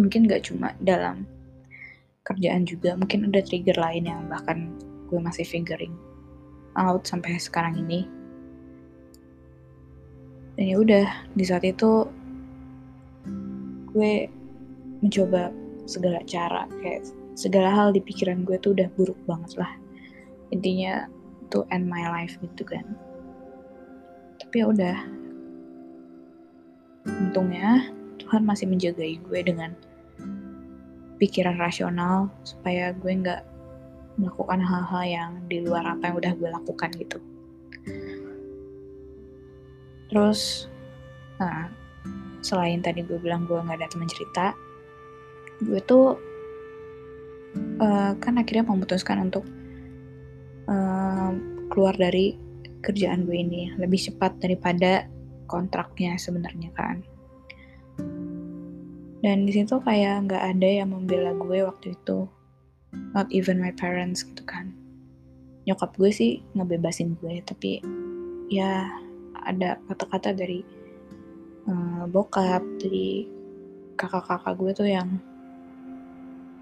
Mungkin 0.00 0.32
gak 0.32 0.48
cuma 0.48 0.72
dalam 0.80 1.28
kerjaan 2.24 2.64
juga 2.64 2.96
mungkin 2.96 3.28
ada 3.28 3.44
trigger 3.44 3.76
lain 3.76 4.08
yang 4.08 4.22
bahkan 4.30 4.72
gue 5.10 5.18
masih 5.18 5.42
figuring 5.42 5.92
out 6.78 7.02
sampai 7.02 7.34
sekarang 7.36 7.74
ini. 7.82 8.06
Dan 10.54 10.64
ya 10.70 10.76
udah 10.78 11.06
di 11.34 11.44
saat 11.44 11.66
itu 11.66 12.06
gue 13.90 14.30
mencoba 15.02 15.50
segala 15.90 16.22
cara 16.30 16.70
kayak 16.78 17.02
segala 17.34 17.74
hal 17.74 17.90
di 17.90 17.98
pikiran 17.98 18.46
gue 18.46 18.54
tuh 18.62 18.72
udah 18.78 18.86
buruk 18.94 19.18
banget 19.26 19.58
lah. 19.58 19.72
Intinya 20.54 21.10
to 21.50 21.66
end 21.74 21.90
my 21.90 22.06
life 22.06 22.38
gitu 22.38 22.62
kan. 22.62 22.86
Tapi 24.38 24.62
ya 24.62 24.66
udah. 24.70 24.98
Untungnya 27.10 27.90
Tuhan 28.20 28.44
masih 28.44 28.68
menjagai 28.68 29.18
gue 29.24 29.40
dengan 29.42 29.72
pikiran 31.16 31.60
rasional 31.60 32.32
supaya 32.44 32.92
gue 32.96 33.12
nggak 33.12 33.42
melakukan 34.20 34.60
hal-hal 34.60 35.04
yang 35.08 35.30
di 35.48 35.64
luar 35.64 35.96
apa 35.96 36.12
yang 36.12 36.16
udah 36.20 36.32
gue 36.36 36.48
lakukan 36.52 36.90
gitu. 37.00 37.18
Terus 40.12 40.68
nah 41.40 41.72
selain 42.44 42.84
tadi 42.84 43.00
gue 43.00 43.16
bilang 43.16 43.48
gue 43.48 43.56
nggak 43.56 43.80
ada 43.80 43.88
teman 43.88 44.08
cerita 44.08 44.52
gue 45.60 45.80
tuh 45.84 46.16
uh, 47.80 48.12
kan 48.16 48.34
akhirnya 48.40 48.64
memutuskan 48.64 49.28
untuk 49.28 49.44
uh, 50.68 51.32
keluar 51.68 51.96
dari 51.96 52.36
kerjaan 52.80 53.28
gue 53.28 53.36
ini 53.36 53.76
lebih 53.76 54.00
cepat 54.00 54.40
daripada 54.40 55.04
kontraknya 55.44 56.16
sebenarnya 56.16 56.72
kan. 56.72 57.04
Dan 59.20 59.44
di 59.44 59.52
situ 59.52 59.76
kayak 59.84 60.32
nggak 60.32 60.44
ada 60.56 60.68
yang 60.80 60.96
membela 60.96 61.36
gue 61.36 61.60
waktu 61.60 61.92
itu 61.92 62.24
not 63.14 63.26
even 63.30 63.62
my 63.62 63.74
parents 63.74 64.26
gitu 64.26 64.42
kan. 64.46 64.74
Nyokap 65.66 65.94
gue 65.98 66.10
sih 66.10 66.42
ngebebasin 66.54 67.14
gue 67.18 67.42
tapi 67.46 67.82
ya 68.50 68.90
ada 69.46 69.78
kata-kata 69.86 70.34
dari 70.34 70.60
uh, 71.70 72.04
bokap 72.10 72.62
dari 72.82 73.28
kakak-kakak 73.94 74.54
gue 74.56 74.70
tuh 74.72 74.88
yang 74.88 75.08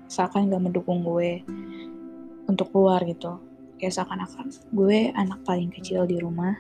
seakan 0.09 0.49
gak 0.51 0.63
mendukung 0.63 1.05
gue 1.05 1.45
untuk 2.49 2.73
keluar 2.73 3.01
gitu. 3.05 3.41
Kayak 3.79 4.03
seakan-akan 4.03 4.51
gue 4.75 5.15
anak 5.15 5.41
paling 5.47 5.71
kecil 5.71 6.09
di 6.09 6.19
rumah. 6.19 6.57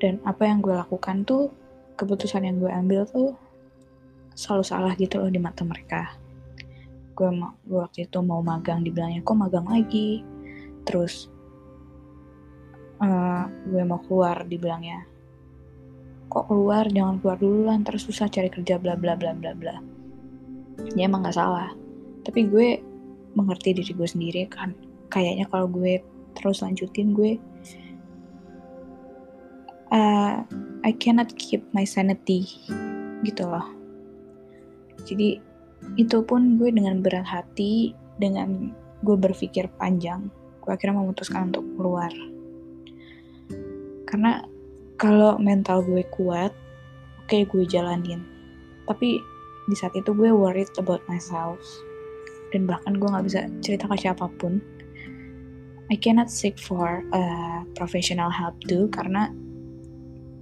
Dan 0.00 0.16
apa 0.24 0.48
yang 0.48 0.64
gue 0.64 0.72
lakukan 0.72 1.28
tuh 1.28 1.52
keputusan 2.00 2.48
yang 2.48 2.56
gue 2.56 2.72
ambil 2.72 3.04
tuh 3.04 3.36
selalu 4.32 4.64
salah 4.64 4.92
gitu 4.96 5.20
loh 5.20 5.28
di 5.28 5.36
mata 5.36 5.60
mereka 5.68 6.16
gue, 7.20 7.28
waktu 7.68 8.08
itu 8.08 8.18
mau 8.24 8.40
magang 8.40 8.80
dibilangnya 8.80 9.20
kok 9.20 9.36
magang 9.36 9.68
lagi? 9.68 10.24
Terus 10.88 11.28
uh, 13.04 13.44
gue 13.68 13.82
mau 13.84 14.00
keluar 14.00 14.48
dibilangnya 14.48 15.04
kok 16.32 16.48
keluar? 16.48 16.88
Jangan 16.88 17.20
keluar 17.20 17.36
dulu 17.36 17.68
lah 17.68 17.76
ntar 17.76 18.00
susah 18.00 18.32
cari 18.32 18.48
kerja 18.48 18.80
bla 18.80 18.96
bla 18.96 19.20
bla 19.20 19.36
bla 19.36 19.52
bla. 19.52 19.76
Ya 20.96 21.04
emang 21.04 21.28
gak 21.28 21.36
salah. 21.36 21.76
Tapi 22.24 22.48
gue 22.48 22.80
mengerti 23.36 23.76
diri 23.76 23.92
gue 23.92 24.08
sendiri 24.08 24.48
kan. 24.48 24.72
Kayaknya 25.12 25.44
kalau 25.52 25.68
gue 25.68 26.00
terus 26.32 26.64
lanjutin 26.64 27.12
gue 27.12 27.36
uh, 29.92 30.40
I 30.80 30.92
cannot 30.96 31.34
keep 31.36 31.66
my 31.76 31.84
sanity 31.84 32.48
gitu 33.26 33.44
loh. 33.44 33.66
Jadi 35.04 35.49
itu 35.96 36.22
pun 36.24 36.60
gue 36.60 36.70
dengan 36.70 37.00
berat 37.00 37.26
hati 37.26 37.96
dengan 38.20 38.72
gue 39.00 39.16
berpikir 39.16 39.68
panjang 39.80 40.28
gue 40.60 40.78
akhirnya 40.78 41.00
memutuskan 41.00 41.50
untuk 41.50 41.64
keluar. 41.74 42.12
Karena 44.06 44.44
kalau 45.00 45.40
mental 45.40 45.82
gue 45.82 46.04
kuat 46.12 46.52
oke 47.24 47.26
okay, 47.26 47.42
gue 47.48 47.64
jalanin. 47.66 48.22
Tapi 48.84 49.18
di 49.66 49.74
saat 49.74 49.96
itu 49.96 50.12
gue 50.12 50.30
worried 50.30 50.70
about 50.76 51.00
myself. 51.08 51.58
Dan 52.54 52.66
bahkan 52.66 52.98
gue 52.98 53.08
nggak 53.08 53.26
bisa 53.26 53.40
cerita 53.64 53.90
ke 53.90 53.96
siapa 53.98 54.30
pun. 54.38 54.62
I 55.90 55.98
cannot 55.98 56.30
seek 56.30 56.54
for 56.54 57.02
a 57.10 57.22
professional 57.74 58.30
help 58.30 58.54
too 58.70 58.86
karena 58.94 59.34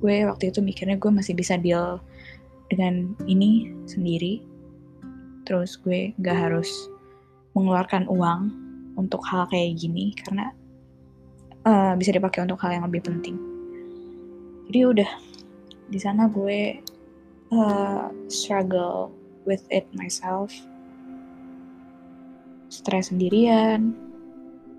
gue 0.05 0.29
waktu 0.29 0.53
itu 0.53 0.61
mikirnya 0.61 1.01
gue 1.01 1.09
masih 1.09 1.33
bisa 1.33 1.57
deal 1.57 2.05
dengan 2.69 3.17
ini 3.25 3.73
sendiri 3.89 4.45
terus 5.49 5.81
gue 5.81 6.13
gak 6.21 6.37
harus 6.37 6.69
mengeluarkan 7.57 8.05
uang 8.13 8.53
untuk 9.01 9.25
hal 9.25 9.49
kayak 9.49 9.81
gini 9.81 10.13
karena 10.13 10.53
uh, 11.65 11.97
bisa 11.97 12.13
dipakai 12.13 12.45
untuk 12.45 12.61
hal 12.61 12.77
yang 12.77 12.85
lebih 12.85 13.01
penting. 13.09 13.41
Jadi 14.69 14.79
udah 14.85 15.11
di 15.89 15.97
sana 15.97 16.29
gue 16.29 16.77
uh, 17.57 18.13
struggle 18.29 19.09
with 19.49 19.65
it 19.73 19.89
myself. 19.97 20.53
Stres 22.69 23.09
sendirian 23.09 23.97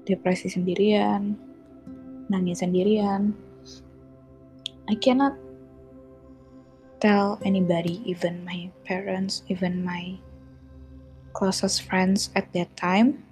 depresi 0.05 0.53
sendirian 0.53 1.33
nangis 2.29 2.61
sendirian. 2.61 3.33
I 4.85 4.93
cannot 4.97 5.33
tell 7.01 7.41
anybody 7.41 8.05
even 8.05 8.45
my 8.45 8.69
parents 8.85 9.41
even 9.49 9.81
my 9.81 10.17
closest 11.33 11.86
friends 11.86 12.33
at 12.36 12.50
that 12.53 12.69
time. 12.77 13.24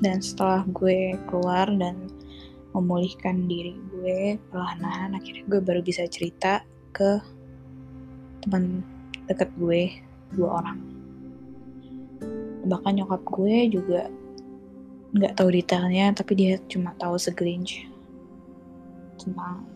Dan 0.00 0.22
setelah 0.22 0.62
gue 0.70 1.18
keluar 1.26 1.66
dan 1.66 2.06
memulihkan 2.70 3.50
diri 3.50 3.74
gue 3.90 4.38
perlahan-lahan 4.54 5.18
akhirnya 5.18 5.42
gue 5.50 5.58
baru 5.58 5.82
bisa 5.82 6.06
cerita 6.06 6.62
ke 6.94 7.18
teman 8.46 8.86
deket 9.26 9.50
gue 9.58 9.90
dua 10.34 10.62
orang. 10.62 10.78
Bahkan 12.70 12.92
nyokap 13.02 13.22
gue 13.26 13.66
juga 13.74 14.06
nggak 15.10 15.34
tahu 15.34 15.50
detailnya 15.50 16.14
tapi 16.14 16.38
dia 16.38 16.62
cuma 16.70 16.94
tahu 16.94 17.18
segelintir 17.18 17.90
tentang 19.18 19.66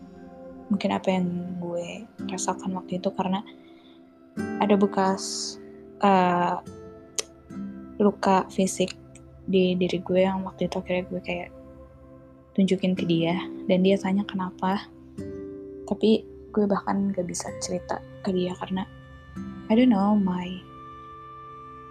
mungkin 0.71 0.89
apa 0.95 1.07
yang 1.11 1.27
gue 1.59 2.07
rasakan 2.31 2.71
waktu 2.79 2.97
itu 3.03 3.11
karena 3.13 3.43
ada 4.63 4.75
bekas 4.79 5.55
uh, 6.01 6.63
luka 7.99 8.43
fisik 8.51 8.93
di 9.45 9.77
diri 9.77 10.01
gue 10.01 10.25
yang 10.25 10.41
waktu 10.43 10.67
itu 10.67 10.81
akhirnya 10.81 11.03
gue 11.07 11.21
kayak 11.21 11.49
tunjukin 12.55 12.95
ke 12.95 13.05
dia. 13.05 13.35
Dan 13.67 13.83
dia 13.83 13.99
tanya 13.99 14.23
kenapa. 14.25 14.87
Tapi 15.85 16.25
gue 16.55 16.65
bahkan 16.65 17.11
gak 17.11 17.27
bisa 17.27 17.51
cerita 17.59 17.99
ke 18.23 18.31
dia 18.31 18.55
karena 18.57 18.87
I 19.67 19.75
don't 19.75 19.91
know 19.91 20.15
my 20.15 20.55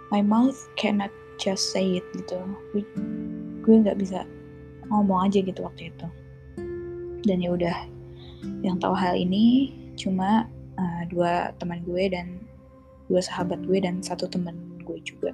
my 0.09 0.25
mouth 0.25 0.57
cannot 0.75 1.13
just 1.37 1.71
say 1.71 2.01
it 2.01 2.05
gitu. 2.15 2.39
Gue, 2.73 2.83
gue 3.61 3.75
nggak 3.83 3.99
bisa 3.99 4.23
ngomong 4.87 5.29
aja 5.29 5.43
gitu 5.43 5.59
waktu 5.65 5.91
itu. 5.91 6.07
Dan 7.25 7.41
ya 7.41 7.51
udah 7.51 7.77
yang 8.61 8.77
tahu 8.77 8.93
hal 8.93 9.17
ini 9.17 9.73
cuma 9.97 10.45
uh, 10.77 11.01
dua 11.09 11.51
teman 11.57 11.81
gue 11.83 12.09
dan 12.09 12.39
dua 13.09 13.21
sahabat 13.21 13.61
gue 13.65 13.81
dan 13.81 14.01
satu 14.01 14.29
teman 14.29 14.55
gue 14.85 14.97
juga 15.01 15.33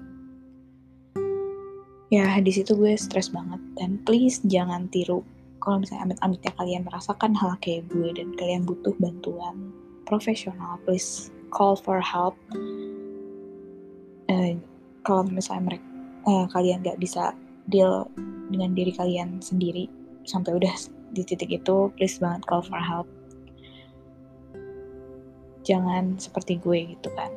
ya 2.12 2.38
di 2.44 2.52
situ 2.52 2.76
gue 2.76 2.94
stres 3.00 3.32
banget. 3.32 3.58
Dan 3.80 3.98
please 4.04 4.44
jangan 4.46 4.92
tiru. 4.92 5.24
Kalau 5.64 5.80
misalnya 5.80 6.12
amit-amitnya 6.12 6.52
kalian 6.58 6.84
merasakan 6.84 7.32
hal 7.38 7.56
kayak 7.64 7.88
gue 7.88 8.12
dan 8.14 8.34
kalian 8.36 8.68
butuh 8.68 8.94
bantuan 9.00 9.72
profesional 10.10 10.76
please 10.84 11.32
call 11.54 11.80
for 11.80 12.04
help. 12.04 12.36
Uh, 14.28 14.60
kalau 15.08 15.24
misalnya 15.28 15.76
mereka 15.76 15.88
uh, 16.28 16.46
kalian 16.52 16.84
gak 16.84 17.00
bisa 17.00 17.32
deal 17.70 18.10
dengan 18.52 18.76
diri 18.76 18.92
kalian 18.92 19.40
sendiri 19.40 19.88
sampai 20.28 20.58
udah 20.58 20.74
di 21.16 21.24
titik 21.24 21.52
itu 21.52 21.92
please 21.96 22.20
banget 22.20 22.44
call 22.50 22.64
for 22.66 22.82
help. 22.82 23.08
Jangan 25.62 26.18
seperti 26.18 26.58
gue 26.58 26.98
gitu 26.98 27.14
kan. 27.14 27.32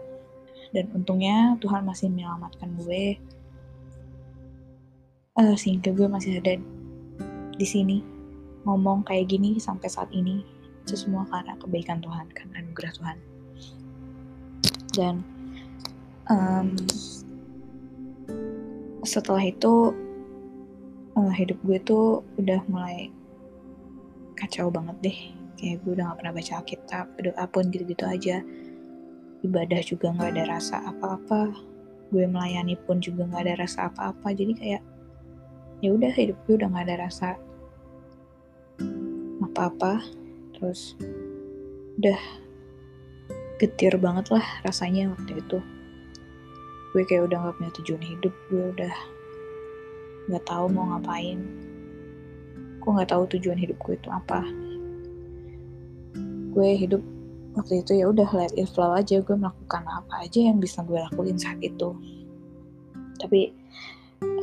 Dan 0.74 0.90
untungnya 0.90 1.54
Tuhan 1.62 1.86
masih 1.86 2.10
menyelamatkan 2.10 2.72
gue 2.82 3.20
uh, 5.38 5.54
sehingga 5.58 5.90
gue 5.90 6.06
masih 6.06 6.38
ada 6.38 6.58
di 7.54 7.66
sini 7.66 8.02
ngomong 8.66 9.04
kayak 9.06 9.30
gini 9.30 9.58
sampai 9.58 9.88
saat 9.90 10.10
ini. 10.14 10.42
Itu 10.84 11.00
semua 11.00 11.24
karena 11.32 11.56
kebaikan 11.56 12.04
Tuhan 12.04 12.28
karena 12.36 12.60
anugerah 12.60 12.92
Tuhan. 12.92 13.18
Dan 14.94 15.14
um, 16.28 16.68
setelah 19.02 19.42
itu 19.42 19.96
uh, 21.16 21.32
hidup 21.32 21.58
gue 21.64 21.78
tuh 21.82 22.20
udah 22.36 22.60
mulai 22.68 23.08
kacau 24.36 24.68
banget 24.68 24.96
deh. 25.00 25.18
Kayak 25.56 25.76
gue 25.86 25.92
udah 25.96 26.04
gak 26.12 26.18
pernah 26.20 26.34
baca 26.36 26.52
Alkitab 26.60 27.06
doa 27.16 27.44
pun 27.48 27.64
gitu-gitu 27.72 28.04
aja. 28.04 28.36
Ibadah 29.44 29.80
juga 29.84 30.08
nggak 30.12 30.30
ada 30.36 30.44
rasa 30.56 30.84
apa-apa. 30.84 31.52
Gue 32.12 32.24
melayani 32.28 32.76
pun 32.84 33.00
juga 33.00 33.24
nggak 33.24 33.42
ada 33.44 33.54
rasa 33.64 33.88
apa-apa. 33.88 34.32
Jadi 34.36 34.52
kayak 34.56 34.82
ya 35.84 35.92
udah 35.92 36.12
hidup 36.16 36.40
gue 36.48 36.56
udah 36.56 36.72
nggak 36.72 36.86
ada 36.88 36.96
rasa 37.04 37.36
apa-apa. 39.44 40.00
Terus 40.56 40.96
udah 42.00 42.20
getir 43.60 43.94
banget 44.00 44.32
lah 44.32 44.42
rasanya 44.64 45.12
waktu 45.12 45.44
itu. 45.44 45.60
Gue 46.96 47.02
kayak 47.04 47.28
udah 47.30 47.38
gak 47.44 47.54
punya 47.60 47.72
tujuan 47.82 48.02
hidup 48.02 48.34
gue 48.48 48.64
udah 48.74 48.94
nggak 50.32 50.44
tahu 50.48 50.64
mau 50.72 50.88
ngapain. 50.96 51.38
Gue 52.80 52.90
nggak 52.90 53.12
tahu 53.12 53.22
tujuan 53.36 53.60
hidup 53.60 53.76
gue 53.84 53.94
itu 53.94 54.08
apa. 54.08 54.40
Gue 56.50 56.68
hidup 56.80 57.02
waktu 57.54 57.84
itu 57.86 57.92
ya 58.02 58.10
udah 58.10 58.26
let 58.34 58.56
it 58.58 58.66
flow 58.72 58.90
aja 58.96 59.22
gue 59.22 59.36
melakukan 59.36 59.86
apa 59.86 60.26
aja 60.26 60.50
yang 60.50 60.58
bisa 60.58 60.82
gue 60.82 60.96
lakuin 60.96 61.38
saat 61.38 61.62
itu. 61.62 61.94
Tapi 63.22 63.63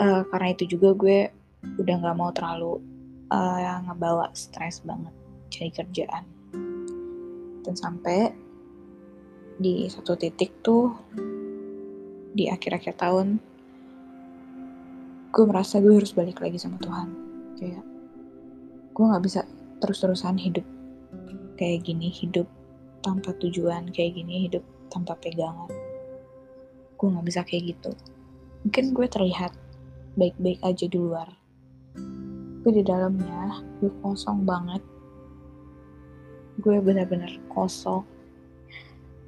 uh, 0.02 0.22
karena 0.28 0.48
itu 0.58 0.66
juga 0.66 0.98
gue 0.98 1.30
udah 1.78 1.96
nggak 2.02 2.18
mau 2.18 2.34
terlalu 2.34 2.82
uh, 3.30 3.86
ngebawa 3.86 4.34
stres 4.34 4.82
banget 4.82 5.14
cari 5.54 5.70
kerjaan. 5.70 6.26
Dan 7.62 7.76
sampai 7.78 8.34
di 9.62 9.86
satu 9.86 10.18
titik 10.18 10.66
tuh 10.66 10.90
di 12.34 12.50
akhir-akhir 12.50 12.98
tahun 12.98 13.38
gue 15.32 15.44
merasa 15.46 15.78
gue 15.78 15.94
harus 15.94 16.18
balik 16.18 16.42
lagi 16.42 16.58
sama 16.58 16.82
Tuhan. 16.82 17.08
Kayak 17.62 17.86
gue 18.92 19.06
nggak 19.06 19.24
bisa 19.24 19.46
terus-terusan 19.80 20.42
hidup 20.42 20.66
kayak 21.62 21.86
gini 21.86 22.10
hidup 22.10 22.50
tanpa 23.06 23.38
tujuan 23.38 23.94
kayak 23.94 24.18
gini 24.18 24.50
hidup 24.50 24.66
tanpa 24.90 25.14
pegangan. 25.22 25.70
Gue 26.98 27.08
nggak 27.14 27.28
bisa 27.30 27.42
kayak 27.46 27.78
gitu. 27.78 27.94
Mungkin 28.66 28.94
gue 28.98 29.08
terlihat 29.10 29.54
baik-baik 30.16 30.60
aja 30.64 30.86
di 30.88 30.98
luar. 31.00 31.30
Tapi 32.62 32.70
di 32.78 32.84
dalamnya 32.86 33.64
gue 33.82 33.90
kosong 34.06 34.46
banget. 34.46 34.84
Gue 36.62 36.78
benar-benar 36.78 37.32
kosong. 37.50 38.06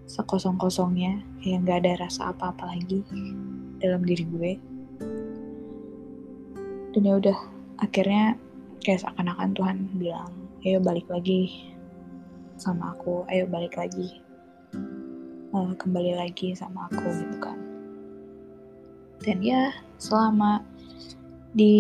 Sekosong-kosongnya 0.06 1.24
kayak 1.42 1.60
nggak 1.66 1.78
ada 1.82 1.92
rasa 2.06 2.30
apa-apa 2.30 2.70
lagi 2.76 3.02
dalam 3.82 4.06
diri 4.06 4.26
gue. 4.28 4.52
Dan 6.94 7.02
ya 7.10 7.18
udah 7.18 7.38
akhirnya 7.82 8.38
kayak 8.86 9.02
seakan-akan 9.02 9.50
Tuhan 9.58 9.78
bilang 9.98 10.30
ayo 10.62 10.78
balik 10.78 11.10
lagi 11.10 11.74
sama 12.60 12.94
aku 12.94 13.26
ayo 13.34 13.50
balik 13.50 13.74
lagi. 13.80 14.22
Uh, 15.54 15.74
kembali 15.78 16.18
lagi 16.18 16.54
sama 16.54 16.86
aku 16.90 17.06
gitu 17.18 17.38
kan. 17.42 17.58
Dan 19.24 19.40
ya 19.42 19.74
selama 19.98 20.62
di 21.54 21.76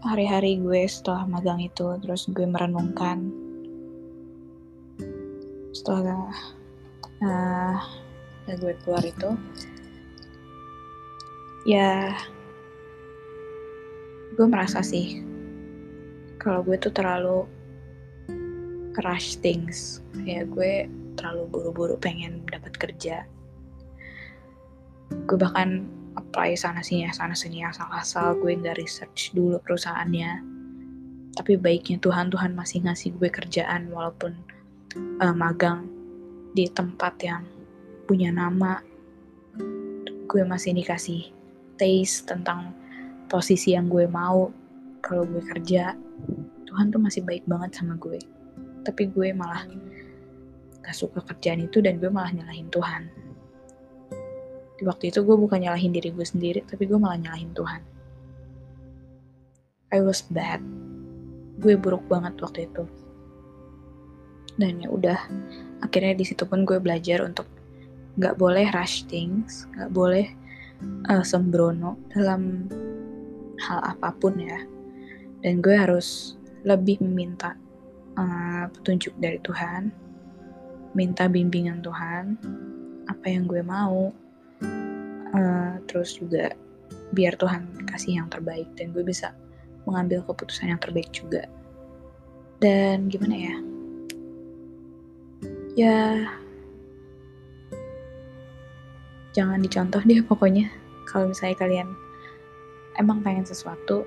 hari-hari 0.00 0.56
gue 0.56 0.88
setelah 0.88 1.28
magang 1.28 1.60
itu 1.60 2.00
terus 2.00 2.24
gue 2.32 2.48
merenungkan 2.48 3.28
setelah 5.76 6.32
uh, 7.20 7.76
gue 8.48 8.72
keluar 8.82 9.04
itu 9.04 9.30
ya 11.68 12.10
gue 14.34 14.46
merasa 14.48 14.80
sih 14.80 15.20
kalau 16.40 16.64
gue 16.64 16.80
tuh 16.80 16.90
terlalu 16.96 17.44
rush 19.04 19.38
things. 19.38 20.00
Ya 20.24 20.42
gue 20.48 20.88
terlalu 21.14 21.46
buru-buru 21.52 21.94
pengen 22.00 22.42
dapat 22.48 22.74
kerja. 22.80 23.28
Gue 25.28 25.36
bahkan 25.36 25.86
apply 26.30 26.54
sana 26.54 26.78
sini 26.78 27.10
sana 27.10 27.34
sini 27.34 27.66
asal-asal 27.66 28.38
gue 28.38 28.54
nggak 28.54 28.78
research 28.78 29.34
dulu 29.34 29.58
perusahaannya. 29.66 30.46
Tapi 31.34 31.58
baiknya 31.58 31.98
Tuhan 31.98 32.30
Tuhan 32.30 32.54
masih 32.54 32.86
ngasih 32.86 33.18
gue 33.18 33.26
kerjaan 33.26 33.90
walaupun 33.90 34.38
uh, 35.18 35.34
magang 35.34 35.90
di 36.54 36.70
tempat 36.70 37.18
yang 37.26 37.42
punya 38.06 38.30
nama. 38.30 38.78
Gue 40.30 40.46
masih 40.46 40.70
dikasih 40.78 41.34
taste 41.74 42.30
tentang 42.30 42.78
posisi 43.26 43.74
yang 43.74 43.90
gue 43.90 44.06
mau 44.06 44.54
kalau 45.02 45.26
gue 45.26 45.42
kerja. 45.50 45.98
Tuhan 46.70 46.94
tuh 46.94 47.02
masih 47.02 47.26
baik 47.26 47.42
banget 47.50 47.74
sama 47.74 47.98
gue. 47.98 48.22
Tapi 48.86 49.10
gue 49.10 49.34
malah 49.34 49.66
gak 50.78 50.94
suka 50.94 51.26
kerjaan 51.26 51.66
itu 51.66 51.82
dan 51.82 51.98
gue 51.98 52.06
malah 52.06 52.30
nyalahin 52.30 52.70
Tuhan 52.70 53.10
di 54.80 54.88
waktu 54.88 55.12
itu 55.12 55.20
gue 55.20 55.36
bukan 55.36 55.60
nyalahin 55.60 55.92
diri 55.92 56.08
gue 56.08 56.24
sendiri 56.24 56.64
tapi 56.64 56.88
gue 56.88 56.96
malah 56.96 57.20
nyalahin 57.20 57.52
Tuhan. 57.52 57.84
I 59.92 60.00
was 60.00 60.24
bad. 60.24 60.64
Gue 61.60 61.76
buruk 61.76 62.08
banget 62.08 62.40
waktu 62.40 62.64
itu. 62.64 62.88
Dan 64.56 64.80
ya 64.80 64.88
udah 64.88 65.20
akhirnya 65.84 66.16
di 66.16 66.24
situ 66.24 66.48
pun 66.48 66.64
gue 66.64 66.80
belajar 66.80 67.20
untuk 67.20 67.44
nggak 68.16 68.40
boleh 68.40 68.72
rush 68.72 69.04
things 69.04 69.68
nggak 69.76 69.92
boleh 69.92 70.26
uh, 71.12 71.20
sembrono 71.20 72.00
dalam 72.16 72.64
hal 73.60 73.84
apa 73.84 74.16
pun 74.16 74.40
ya. 74.40 74.64
Dan 75.44 75.60
gue 75.60 75.76
harus 75.76 76.40
lebih 76.64 77.04
meminta 77.04 77.52
uh, 78.16 78.64
petunjuk 78.72 79.12
dari 79.20 79.36
Tuhan 79.44 79.92
minta 80.96 81.30
bimbingan 81.30 81.84
Tuhan 81.84 82.34
apa 83.06 83.26
yang 83.30 83.46
gue 83.46 83.62
mau 83.62 84.10
uh, 85.34 85.78
terus 85.86 86.16
juga 86.18 86.54
biar 87.10 87.34
Tuhan 87.34 87.86
kasih 87.90 88.22
yang 88.22 88.28
terbaik 88.30 88.70
dan 88.78 88.94
gue 88.94 89.02
bisa 89.02 89.34
mengambil 89.84 90.22
keputusan 90.26 90.70
yang 90.70 90.80
terbaik 90.80 91.10
juga. 91.10 91.46
Dan 92.60 93.08
gimana 93.08 93.34
ya? 93.34 93.56
Ya 95.78 95.98
jangan 99.32 99.62
dicontoh 99.62 100.02
deh 100.04 100.20
pokoknya. 100.22 100.68
Kalau 101.08 101.30
misalnya 101.30 101.56
kalian 101.58 101.88
emang 102.98 103.24
pengen 103.24 103.46
sesuatu 103.46 104.06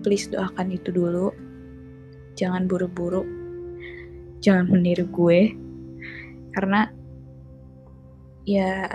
please 0.00 0.28
doakan 0.28 0.74
itu 0.74 0.92
dulu. 0.92 1.32
Jangan 2.36 2.68
buru-buru. 2.68 3.24
Jangan 4.40 4.72
meniru 4.72 5.04
gue. 5.08 5.52
Karena 6.56 6.88
ya 8.48 8.88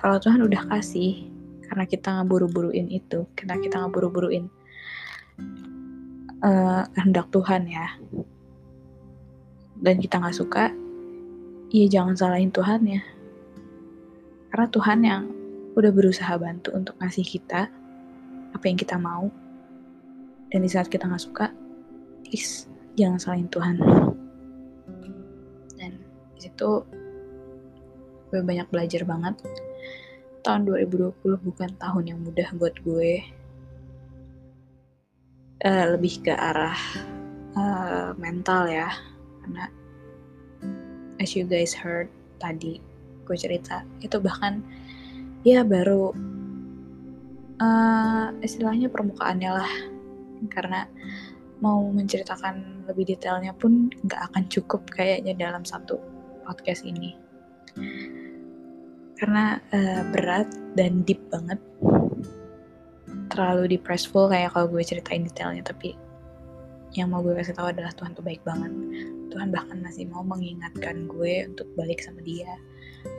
kalau 0.00 0.16
Tuhan 0.16 0.40
udah 0.40 0.64
kasih 0.72 1.28
karena 1.68 1.84
kita 1.84 2.08
ngeburu-buruin 2.16 2.88
itu 2.88 3.28
karena 3.36 3.60
kita 3.60 3.84
ngeburu-buruin 3.84 4.48
uh, 6.40 6.88
kehendak 6.96 7.28
Tuhan 7.28 7.68
ya 7.68 8.00
dan 9.80 9.96
kita 9.96 10.20
nggak 10.20 10.36
suka, 10.36 10.68
ya 11.72 11.86
jangan 11.88 12.12
salahin 12.12 12.52
Tuhan 12.52 12.84
ya. 12.84 13.00
Karena 14.52 14.66
Tuhan 14.68 14.98
yang 15.00 15.22
udah 15.72 15.88
berusaha 15.88 16.36
bantu 16.36 16.76
untuk 16.76 17.00
ngasih 17.00 17.24
kita 17.24 17.72
apa 18.52 18.64
yang 18.68 18.76
kita 18.76 19.00
mau. 19.00 19.32
Dan 20.52 20.66
di 20.66 20.68
saat 20.68 20.92
kita 20.92 21.08
nggak 21.08 21.24
suka, 21.24 21.48
please 22.28 22.68
jangan 23.00 23.16
salahin 23.16 23.48
Tuhan. 23.48 23.80
Dan 25.80 25.92
di 26.36 26.40
situ 26.44 26.84
gue 28.28 28.40
banyak 28.44 28.68
belajar 28.68 29.08
banget. 29.08 29.40
Tahun 30.40 30.64
2020 30.64 31.12
bukan 31.20 31.70
tahun 31.76 32.04
yang 32.04 32.18
mudah 32.24 32.48
buat 32.56 32.74
gue. 32.80 33.20
Uh, 35.60 35.92
lebih 35.92 36.24
ke 36.24 36.32
arah 36.32 36.78
uh, 37.56 38.16
mental 38.16 38.64
ya. 38.64 38.88
Karena 39.44 39.68
as 41.20 41.36
you 41.36 41.44
guys 41.44 41.76
heard 41.76 42.08
tadi 42.40 42.80
gue 43.28 43.36
cerita 43.36 43.84
itu 44.00 44.16
bahkan 44.16 44.64
ya 45.44 45.60
baru 45.60 46.16
uh, 47.60 48.32
istilahnya 48.40 48.88
permukaannya 48.88 49.50
lah. 49.52 49.72
Karena 50.48 50.88
mau 51.60 51.84
menceritakan 51.92 52.88
lebih 52.88 53.12
detailnya 53.12 53.52
pun 53.52 53.92
nggak 54.08 54.32
akan 54.32 54.48
cukup 54.48 54.88
kayaknya 54.88 55.36
dalam 55.36 55.60
satu 55.60 56.00
podcast 56.48 56.88
ini 56.88 57.12
karena 59.20 59.60
uh, 59.76 60.02
berat 60.16 60.48
dan 60.80 61.04
deep 61.04 61.20
banget. 61.28 61.60
Terlalu 63.28 63.76
depressful 63.76 64.32
kayak 64.32 64.56
kalau 64.56 64.66
gue 64.72 64.80
ceritain 64.80 65.22
detailnya 65.22 65.60
tapi 65.60 65.94
yang 66.96 67.12
mau 67.14 67.22
gue 67.22 67.36
kasih 67.38 67.54
tahu 67.54 67.70
adalah 67.70 67.92
Tuhan 67.94 68.16
tuh 68.16 68.24
baik 68.24 68.42
banget. 68.42 68.72
Tuhan 69.30 69.54
bahkan 69.54 69.78
masih 69.78 70.10
mau 70.10 70.26
mengingatkan 70.26 71.06
gue 71.06 71.46
untuk 71.46 71.68
balik 71.78 72.02
sama 72.02 72.18
dia. 72.24 72.58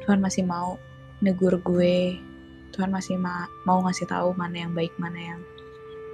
Tuhan 0.03 0.19
masih 0.19 0.43
mau 0.43 0.75
negur 1.23 1.55
gue. 1.61 2.17
Tuhan 2.75 2.91
masih 2.91 3.15
ma 3.21 3.47
mau 3.63 3.79
ngasih 3.85 4.09
tahu 4.09 4.33
mana 4.35 4.67
yang 4.67 4.73
baik 4.75 4.91
mana 4.99 5.19
yang 5.19 5.41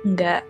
enggak 0.06 0.43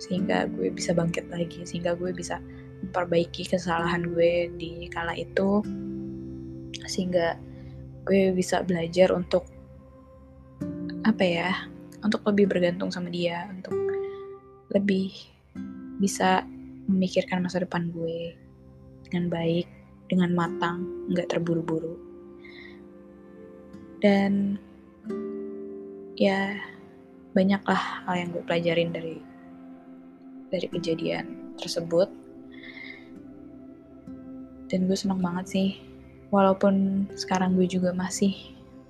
sehingga 0.00 0.48
gue 0.48 0.72
bisa 0.72 0.92
bangkit 0.96 1.28
lagi 1.32 1.64
sehingga 1.64 1.96
gue 1.96 2.12
bisa 2.12 2.40
memperbaiki 2.84 3.48
kesalahan 3.48 4.06
gue 4.06 4.48
di 4.56 4.88
kala 4.88 5.12
itu. 5.18 5.60
Sehingga 6.88 7.36
gue 8.04 8.36
bisa 8.36 8.60
belajar 8.64 9.12
untuk 9.16 9.48
apa 11.04 11.24
ya 11.24 11.50
untuk 12.04 12.20
lebih 12.28 12.48
bergantung 12.52 12.92
sama 12.92 13.08
dia 13.08 13.48
untuk 13.48 13.72
lebih 14.72 15.12
bisa 16.00 16.44
memikirkan 16.88 17.40
masa 17.40 17.64
depan 17.64 17.88
gue 17.92 18.36
dengan 19.08 19.32
baik 19.32 19.66
dengan 20.08 20.30
matang 20.36 20.84
nggak 21.10 21.30
terburu-buru. 21.32 21.96
Dan 24.04 24.60
ya 26.14 26.60
banyaklah 27.32 28.04
hal 28.04 28.14
yang 28.20 28.28
gue 28.30 28.44
pelajarin 28.44 28.90
dari 28.92 29.16
dari 30.52 30.66
kejadian 30.68 31.56
tersebut. 31.56 32.10
Dan 34.68 34.90
gue 34.90 34.96
senang 34.98 35.22
banget 35.22 35.46
sih 35.48 35.68
walaupun 36.34 37.06
sekarang 37.14 37.54
gue 37.54 37.70
juga 37.70 37.94
masih 37.94 38.34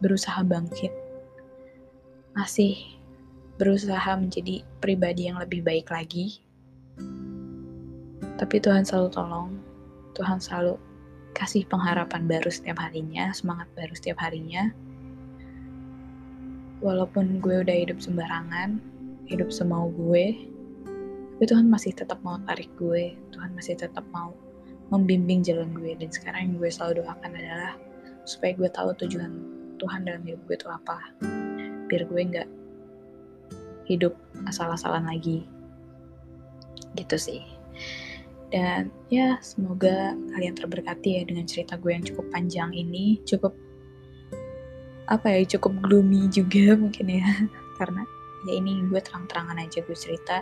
berusaha 0.00 0.40
bangkit 0.40 1.04
masih 2.34 2.74
berusaha 3.54 4.18
menjadi 4.18 4.66
pribadi 4.82 5.30
yang 5.30 5.38
lebih 5.38 5.62
baik 5.62 5.86
lagi. 5.94 6.42
Tapi 8.34 8.58
Tuhan 8.58 8.82
selalu 8.82 9.08
tolong, 9.14 9.50
Tuhan 10.18 10.42
selalu 10.42 10.74
kasih 11.34 11.62
pengharapan 11.70 12.26
baru 12.26 12.50
setiap 12.50 12.82
harinya, 12.82 13.30
semangat 13.30 13.70
baru 13.78 13.94
setiap 13.94 14.18
harinya. 14.26 14.74
Walaupun 16.82 17.38
gue 17.38 17.62
udah 17.62 17.76
hidup 17.86 18.02
sembarangan, 18.02 18.82
hidup 19.30 19.54
semau 19.54 19.94
gue, 19.94 20.34
tapi 21.38 21.44
Tuhan 21.46 21.70
masih 21.70 21.94
tetap 21.94 22.18
mau 22.26 22.42
tarik 22.42 22.68
gue, 22.74 23.14
Tuhan 23.30 23.54
masih 23.54 23.78
tetap 23.78 24.02
mau 24.10 24.34
membimbing 24.92 25.40
jalan 25.44 25.72
gue. 25.72 25.96
Dan 25.96 26.10
sekarang 26.12 26.50
yang 26.50 26.54
gue 26.60 26.70
selalu 26.70 27.04
doakan 27.04 27.32
adalah 27.32 27.74
supaya 28.24 28.52
gue 28.56 28.68
tahu 28.72 28.90
tujuan 29.04 29.32
Tuhan 29.80 30.00
dalam 30.08 30.22
hidup 30.24 30.40
gue 30.48 30.56
itu 30.56 30.68
apa. 30.68 30.98
Biar 31.88 32.02
gue 32.08 32.20
nggak 32.20 32.48
hidup 33.88 34.16
asal-asalan 34.48 35.08
lagi. 35.08 35.44
Gitu 36.96 37.16
sih. 37.16 37.42
Dan 38.54 38.92
ya 39.10 39.40
semoga 39.42 40.14
kalian 40.30 40.54
terberkati 40.54 41.18
ya 41.18 41.22
dengan 41.26 41.42
cerita 41.42 41.74
gue 41.74 41.90
yang 41.90 42.04
cukup 42.06 42.26
panjang 42.30 42.70
ini. 42.70 43.18
Cukup 43.26 43.52
apa 45.04 45.36
ya 45.36 45.44
cukup 45.58 45.84
gloomy 45.84 46.30
juga 46.30 46.76
mungkin 46.82 47.06
ya. 47.18 47.26
Karena 47.76 48.06
ya 48.46 48.52
ini 48.60 48.84
gue 48.88 49.00
terang-terangan 49.00 49.58
aja 49.58 49.82
gue 49.82 49.96
cerita. 49.96 50.38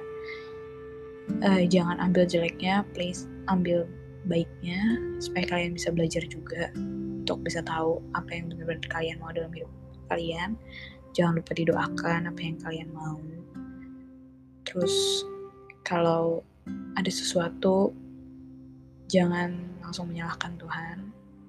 Uh, 1.38 1.62
jangan 1.70 2.02
ambil 2.02 2.26
jeleknya 2.26 2.82
please 2.92 3.30
ambil 3.46 3.86
baiknya 4.26 4.78
supaya 5.18 5.44
kalian 5.46 5.74
bisa 5.74 5.90
belajar 5.90 6.22
juga 6.26 6.70
untuk 7.22 7.46
bisa 7.46 7.62
tahu 7.62 8.02
apa 8.18 8.30
yang 8.34 8.50
benar-benar 8.50 8.86
kalian 8.90 9.18
mau 9.22 9.30
dalam 9.30 9.50
hidup 9.54 9.70
kalian. 10.10 10.58
Jangan 11.12 11.38
lupa 11.38 11.52
didoakan 11.54 12.20
apa 12.30 12.40
yang 12.40 12.56
kalian 12.58 12.90
mau. 12.90 13.20
Terus 14.66 15.26
kalau 15.86 16.42
ada 16.96 17.10
sesuatu 17.10 17.92
jangan 19.10 19.54
langsung 19.82 20.08
menyalahkan 20.08 20.56
Tuhan 20.56 20.98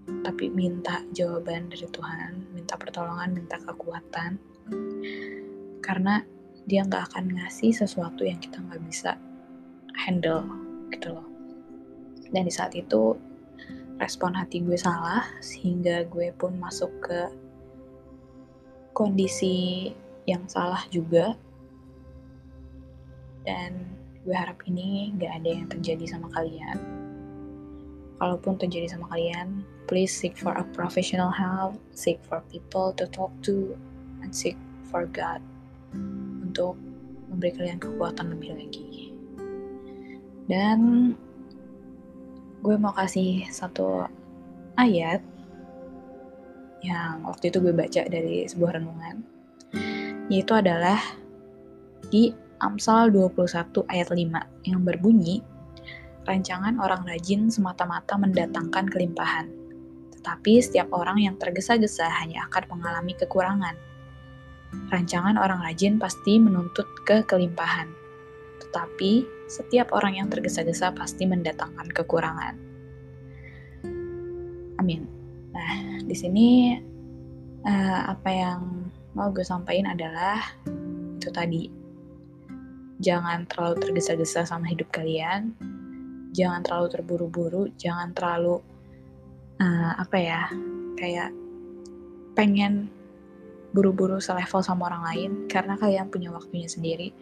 tapi 0.03 0.51
minta 0.51 0.99
jawaban 1.15 1.71
dari 1.71 1.87
Tuhan 1.87 2.51
minta 2.51 2.75
pertolongan 2.75 3.33
minta 3.33 3.57
kekuatan. 3.61 4.37
Karena 5.83 6.21
dia 6.63 6.85
nggak 6.87 7.11
akan 7.11 7.33
ngasih 7.39 7.75
sesuatu 7.75 8.23
yang 8.23 8.39
kita 8.39 8.59
nggak 8.61 8.83
bisa 8.87 9.19
handle 9.99 10.47
gitu 10.91 11.11
loh 11.11 11.32
dan 12.33 12.49
di 12.49 12.53
saat 12.53 12.73
itu 12.73 13.13
respon 14.01 14.33
hati 14.33 14.59
gue 14.65 14.75
salah 14.75 15.23
sehingga 15.39 16.03
gue 16.09 16.33
pun 16.33 16.57
masuk 16.57 16.89
ke 16.99 17.21
kondisi 18.91 19.89
yang 20.25 20.43
salah 20.49 20.81
juga. 20.89 21.37
Dan 23.43 23.85
gue 24.23 24.33
harap 24.33 24.59
ini 24.65 25.13
gak 25.19 25.43
ada 25.43 25.49
yang 25.51 25.67
terjadi 25.69 26.05
sama 26.09 26.27
kalian. 26.33 26.77
Kalaupun 28.17 28.55
terjadi 28.57 28.87
sama 28.97 29.07
kalian 29.13 29.61
please 29.83 30.15
seek 30.15 30.39
for 30.39 30.55
a 30.55 30.63
professional 30.71 31.27
help 31.27 31.75
seek 31.91 32.15
for 32.23 32.39
people 32.47 32.95
to 32.95 33.03
talk 33.11 33.29
to 33.43 33.75
and 34.23 34.31
seek 34.31 34.55
for 34.87 35.03
God 35.11 35.43
untuk 36.39 36.79
memberi 37.27 37.51
kalian 37.51 37.83
kekuatan 37.83 38.31
lebih 38.31 38.55
lagi. 38.55 39.11
Dan 40.47 41.11
gue 42.63 42.79
mau 42.79 42.95
kasih 42.95 43.43
satu 43.51 44.07
ayat 44.79 45.19
yang 46.79 47.27
waktu 47.27 47.51
itu 47.51 47.59
gue 47.59 47.75
baca 47.75 48.07
dari 48.07 48.47
sebuah 48.47 48.79
renungan. 48.79 49.19
Yaitu 50.31 50.55
adalah 50.55 50.95
di 52.07 52.31
Amsal 52.63 53.11
21 53.11 53.83
ayat 53.91 54.07
5 54.07 54.71
yang 54.71 54.79
berbunyi 54.87 55.43
rancangan 56.23 56.79
orang 56.79 57.03
rajin 57.03 57.51
semata-mata 57.51 58.15
mendatangkan 58.15 58.87
kelimpahan 58.87 59.51
tetapi 60.15 60.63
setiap 60.63 60.87
orang 60.95 61.19
yang 61.19 61.35
tergesa-gesa 61.35 62.07
hanya 62.07 62.47
akan 62.47 62.79
mengalami 62.79 63.11
kekurangan. 63.19 63.75
Rancangan 64.87 65.35
orang 65.35 65.59
rajin 65.67 65.99
pasti 65.99 66.39
menuntut 66.39 66.87
ke 67.03 67.27
kelimpahan 67.27 67.91
tetapi 68.63 69.27
setiap 69.53 69.93
orang 69.93 70.17
yang 70.17 70.27
tergesa-gesa 70.33 70.89
pasti 70.97 71.29
mendatangkan 71.29 71.93
kekurangan 71.93 72.57
amin 74.81 75.23
Nah, 75.53 76.01
di 76.01 76.15
sini 76.17 76.73
uh, 77.61 78.01
apa 78.09 78.29
yang 78.33 78.89
mau 79.13 79.29
gue 79.29 79.45
sampaikan 79.45 79.93
adalah 79.93 80.41
itu 81.21 81.29
tadi. 81.29 81.69
Jangan 83.03 83.45
terlalu 83.45 83.75
tergesa-gesa 83.89 84.49
sama 84.49 84.65
hidup 84.65 84.89
kalian. 84.89 85.53
Jangan 86.33 86.65
terlalu 86.65 86.87
terburu-buru, 86.89 87.63
jangan 87.77 88.09
terlalu 88.17 88.57
uh, 89.61 89.93
apa 90.01 90.17
ya? 90.17 90.41
Kayak 90.97 91.29
pengen 92.33 92.89
buru-buru 93.77 94.17
selevel 94.17 94.65
sama 94.65 94.89
orang 94.89 95.03
lain 95.13 95.31
karena 95.45 95.77
kalian 95.77 96.09
punya 96.09 96.33
waktunya 96.33 96.65
sendiri. 96.65 97.13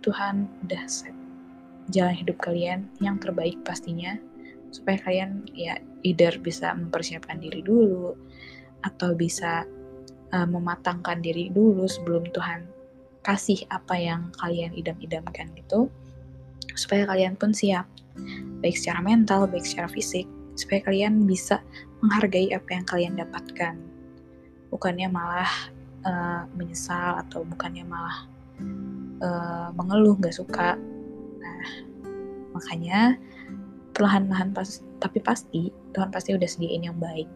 Tuhan 0.00 0.48
udah 0.64 0.84
set 0.88 1.25
jalan 1.92 2.14
hidup 2.14 2.38
kalian 2.42 2.86
yang 3.02 3.18
terbaik 3.20 3.60
pastinya. 3.62 4.18
Supaya 4.74 4.98
kalian 5.00 5.46
ya 5.54 5.78
either 6.02 6.36
bisa 6.42 6.74
mempersiapkan 6.74 7.38
diri 7.40 7.62
dulu 7.62 8.12
atau 8.84 9.14
bisa 9.16 9.64
uh, 10.34 10.48
mematangkan 10.48 11.22
diri 11.22 11.48
dulu 11.50 11.86
sebelum 11.86 12.28
Tuhan 12.30 12.66
kasih 13.26 13.66
apa 13.74 13.98
yang 13.98 14.30
kalian 14.38 14.74
idam-idamkan 14.74 15.50
gitu. 15.58 15.90
Supaya 16.76 17.08
kalian 17.08 17.34
pun 17.38 17.56
siap 17.56 17.88
baik 18.64 18.76
secara 18.76 19.04
mental 19.04 19.44
baik 19.46 19.64
secara 19.68 19.88
fisik 19.92 20.24
supaya 20.56 20.80
kalian 20.88 21.28
bisa 21.28 21.60
menghargai 22.00 22.50
apa 22.56 22.68
yang 22.72 22.84
kalian 22.88 23.14
dapatkan. 23.20 23.76
Bukannya 24.72 25.08
malah 25.12 25.52
uh, 26.02 26.42
menyesal 26.56 27.20
atau 27.22 27.44
bukannya 27.44 27.84
malah 27.84 28.24
uh, 29.20 29.68
mengeluh 29.76 30.16
nggak 30.16 30.34
suka 30.34 30.80
makanya 32.56 33.20
perlahan-lahan 33.92 34.52
pas 34.52 34.84
tapi 35.00 35.20
pasti 35.24 35.72
Tuhan 35.96 36.12
pasti 36.12 36.36
udah 36.36 36.48
sediain 36.48 36.84
yang 36.84 37.00
baik 37.00 37.28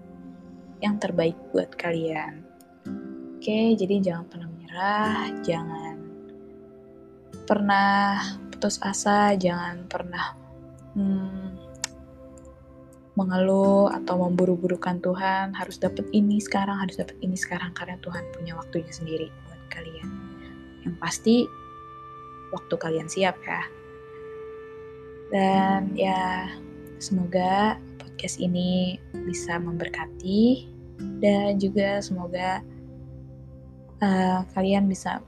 yang 0.80 0.96
terbaik 0.96 1.36
buat 1.52 1.72
kalian. 1.76 2.44
Oke 3.36 3.76
jadi 3.76 4.00
jangan 4.00 4.28
pernah 4.28 4.48
menyerah 4.48 5.20
jangan 5.40 5.96
pernah 7.48 8.20
putus 8.52 8.76
asa 8.84 9.32
jangan 9.36 9.88
pernah 9.88 10.36
hmm, 10.96 11.48
mengeluh 13.16 13.88
atau 13.92 14.20
memburu-burukan 14.28 15.00
Tuhan. 15.00 15.56
Harus 15.56 15.80
dapat 15.80 16.04
ini 16.12 16.40
sekarang 16.40 16.80
harus 16.80 17.00
dapat 17.00 17.16
ini 17.24 17.36
sekarang 17.36 17.72
karena 17.72 17.96
Tuhan 18.04 18.24
punya 18.36 18.52
waktunya 18.56 18.92
sendiri 18.92 19.32
buat 19.48 19.60
kalian. 19.72 20.08
Yang 20.84 20.96
pasti 21.00 21.36
waktu 22.52 22.74
kalian 22.76 23.08
siap 23.08 23.36
ya 23.46 23.79
dan 25.30 25.94
ya 25.94 26.50
semoga 26.98 27.78
podcast 28.02 28.36
ini 28.42 28.98
bisa 29.24 29.56
memberkati 29.56 30.68
dan 31.22 31.56
juga 31.56 32.02
semoga 32.04 32.60
uh, 34.04 34.44
kalian 34.52 34.90
bisa 34.90 35.22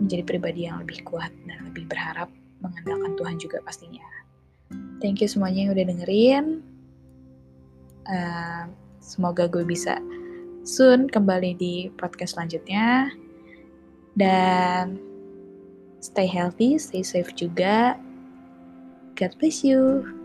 menjadi 0.00 0.24
pribadi 0.24 0.60
yang 0.66 0.80
lebih 0.80 1.04
kuat 1.04 1.30
dan 1.44 1.68
lebih 1.68 1.84
berharap 1.90 2.32
mengandalkan 2.60 3.16
Tuhan 3.16 3.36
juga 3.40 3.58
pastinya. 3.64 4.04
Thank 5.00 5.24
you 5.24 5.28
semuanya 5.28 5.68
yang 5.68 5.72
udah 5.72 5.86
dengerin. 5.88 6.44
Uh, 8.04 8.64
semoga 9.00 9.48
gue 9.48 9.64
bisa 9.64 10.00
soon 10.64 11.08
kembali 11.08 11.56
di 11.56 11.88
podcast 11.96 12.36
selanjutnya. 12.36 13.08
Dan 14.16 15.00
stay 16.04 16.28
healthy, 16.28 16.76
stay 16.76 17.00
safe 17.00 17.32
juga. 17.32 17.96
God 19.16 19.36
bless 19.38 19.64
you. 19.64 20.19